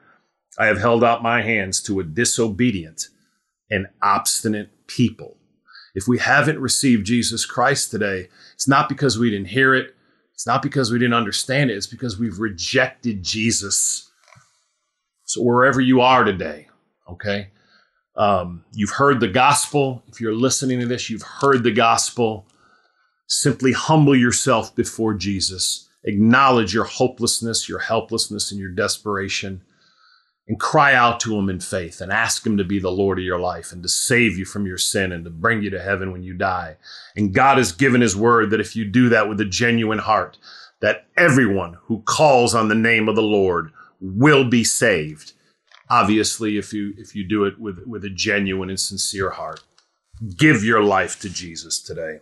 I 0.60 0.66
have 0.66 0.80
held 0.80 1.04
out 1.04 1.24
my 1.24 1.42
hands 1.42 1.82
to 1.84 2.00
a 2.00 2.04
disobedient 2.04 3.08
and 3.70 3.88
obstinate 4.02 4.88
people. 4.88 5.38
If 5.96 6.08
we 6.08 6.18
haven't 6.18 6.60
received 6.60 7.06
Jesus 7.06 7.46
Christ 7.46 7.92
today, 7.92 8.28
it's 8.54 8.68
not 8.68 8.90
because 8.90 9.18
we 9.18 9.30
didn't 9.30 9.48
hear 9.48 9.74
it, 9.74 9.96
it's 10.34 10.48
not 10.48 10.62
because 10.62 10.92
we 10.92 11.00
didn't 11.00 11.14
understand 11.14 11.70
it, 11.70 11.76
it's 11.76 11.88
because 11.88 12.18
we've 12.18 12.40
rejected 12.40 13.24
Jesus. 13.24 14.10
So, 15.26 15.42
wherever 15.42 15.82
you 15.82 16.02
are 16.02 16.24
today, 16.24 16.68
okay, 17.10 17.50
um, 18.16 18.64
you've 18.74 18.92
heard 18.92 19.20
the 19.20 19.28
gospel. 19.28 20.04
If 20.08 20.22
you're 20.22 20.36
listening 20.36 20.80
to 20.80 20.86
this, 20.86 21.10
you've 21.10 21.24
heard 21.24 21.64
the 21.64 21.72
gospel. 21.72 22.48
Simply 23.28 23.72
humble 23.72 24.16
yourself 24.16 24.76
before 24.76 25.14
Jesus. 25.14 25.90
Acknowledge 26.04 26.74
your 26.74 26.84
hopelessness, 26.84 27.70
your 27.70 27.80
helplessness, 27.80 28.52
and 28.52 28.60
your 28.60 28.70
desperation, 28.70 29.64
and 30.48 30.60
cry 30.60 30.94
out 30.94 31.20
to 31.22 31.38
Him 31.38 31.50
in 31.50 31.60
faith 31.60 32.02
and 32.02 32.12
ask 32.12 32.46
Him 32.46 32.58
to 32.58 32.64
be 32.64 32.80
the 32.80 32.92
Lord 32.92 33.18
of 33.18 33.26
your 33.26 33.40
life 33.40 33.72
and 33.72 33.82
to 33.84 33.90
save 33.90 34.38
you 34.38 34.46
from 34.46 34.66
your 34.66 34.78
sin 34.78 35.12
and 35.12 35.24
to 35.24 35.30
bring 35.30 35.62
you 35.62 35.70
to 35.70 35.82
heaven 35.82 36.12
when 36.12 36.24
you 36.24 36.34
die. 36.34 36.78
And 37.16 37.34
God 37.34 37.58
has 37.58 37.72
given 37.72 38.02
His 38.02 38.16
word 38.16 38.50
that 38.50 38.60
if 38.60 38.76
you 38.76 38.86
do 38.86 39.10
that 39.10 39.30
with 39.30 39.40
a 39.40 39.46
genuine 39.46 40.00
heart, 40.00 40.38
that 40.82 41.08
everyone 41.16 41.78
who 41.84 42.02
calls 42.02 42.54
on 42.54 42.68
the 42.68 42.76
name 42.76 43.08
of 43.08 43.16
the 43.16 43.22
Lord 43.22 43.72
will 44.02 44.44
be 44.44 44.64
saved. 44.64 45.32
Obviously, 45.90 46.58
if 46.58 46.74
you 46.74 46.94
if 46.98 47.16
you 47.16 47.24
do 47.24 47.46
it 47.46 47.60
with, 47.60 47.86
with 47.86 48.04
a 48.04 48.10
genuine 48.10 48.70
and 48.70 48.80
sincere 48.80 49.30
heart. 49.30 49.62
Give 50.38 50.64
your 50.64 50.84
life 50.84 51.20
to 51.22 51.30
Jesus 51.30 51.82
today. 51.82 52.20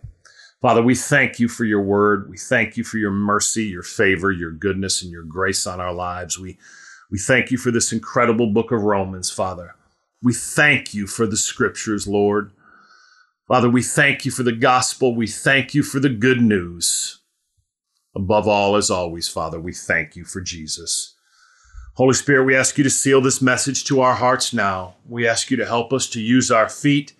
Father, 0.60 0.82
we 0.82 0.94
thank 0.94 1.40
you 1.40 1.48
for 1.48 1.64
your 1.64 1.82
word. 1.82 2.30
We 2.30 2.38
thank 2.38 2.76
you 2.76 2.84
for 2.84 2.98
your 2.98 3.10
mercy, 3.10 3.64
your 3.64 3.82
favor, 3.82 4.30
your 4.30 4.52
goodness, 4.52 5.02
and 5.02 5.10
your 5.10 5.24
grace 5.24 5.66
on 5.66 5.80
our 5.80 5.92
lives. 5.92 6.38
We, 6.38 6.58
we 7.12 7.18
thank 7.18 7.50
you 7.50 7.58
for 7.58 7.70
this 7.70 7.92
incredible 7.92 8.46
book 8.46 8.72
of 8.72 8.82
Romans, 8.82 9.30
Father. 9.30 9.74
We 10.22 10.32
thank 10.32 10.94
you 10.94 11.06
for 11.06 11.26
the 11.26 11.36
scriptures, 11.36 12.08
Lord. 12.08 12.52
Father, 13.46 13.68
we 13.68 13.82
thank 13.82 14.24
you 14.24 14.30
for 14.30 14.42
the 14.42 14.52
gospel. 14.52 15.14
We 15.14 15.26
thank 15.26 15.74
you 15.74 15.82
for 15.82 16.00
the 16.00 16.08
good 16.08 16.40
news. 16.40 17.20
Above 18.16 18.48
all, 18.48 18.76
as 18.76 18.90
always, 18.90 19.28
Father, 19.28 19.60
we 19.60 19.74
thank 19.74 20.16
you 20.16 20.24
for 20.24 20.40
Jesus. 20.40 21.14
Holy 21.96 22.14
Spirit, 22.14 22.44
we 22.44 22.56
ask 22.56 22.78
you 22.78 22.84
to 22.84 22.90
seal 22.90 23.20
this 23.20 23.42
message 23.42 23.84
to 23.84 24.00
our 24.00 24.14
hearts 24.14 24.54
now. 24.54 24.94
We 25.06 25.28
ask 25.28 25.50
you 25.50 25.58
to 25.58 25.66
help 25.66 25.92
us 25.92 26.08
to 26.08 26.20
use 26.20 26.50
our 26.50 26.68
feet, 26.70 27.12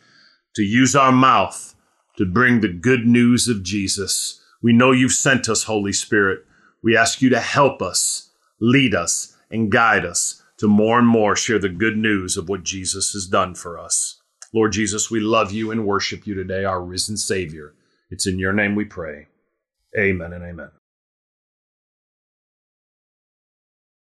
to 0.56 0.62
use 0.62 0.96
our 0.96 1.12
mouth 1.12 1.74
to 2.16 2.24
bring 2.24 2.60
the 2.60 2.72
good 2.72 3.06
news 3.06 3.46
of 3.46 3.62
Jesus. 3.62 4.40
We 4.62 4.72
know 4.72 4.92
you've 4.92 5.12
sent 5.12 5.50
us, 5.50 5.64
Holy 5.64 5.92
Spirit. 5.92 6.46
We 6.82 6.96
ask 6.96 7.20
you 7.20 7.28
to 7.28 7.40
help 7.40 7.82
us, 7.82 8.30
lead 8.58 8.94
us, 8.94 9.31
and 9.52 9.70
guide 9.70 10.04
us 10.04 10.42
to 10.56 10.66
more 10.66 10.98
and 10.98 11.06
more 11.06 11.36
share 11.36 11.60
the 11.60 11.68
good 11.68 11.96
news 11.96 12.36
of 12.36 12.48
what 12.48 12.64
Jesus 12.64 13.12
has 13.12 13.26
done 13.26 13.54
for 13.54 13.78
us. 13.78 14.20
Lord 14.52 14.72
Jesus, 14.72 15.10
we 15.10 15.20
love 15.20 15.52
you 15.52 15.70
and 15.70 15.86
worship 15.86 16.26
you 16.26 16.34
today, 16.34 16.64
our 16.64 16.82
risen 16.82 17.16
Savior. 17.16 17.74
It's 18.10 18.26
in 18.26 18.38
your 18.38 18.52
name 18.52 18.74
we 18.74 18.84
pray. 18.84 19.28
Amen 19.96 20.32
and 20.32 20.44
amen. 20.44 20.70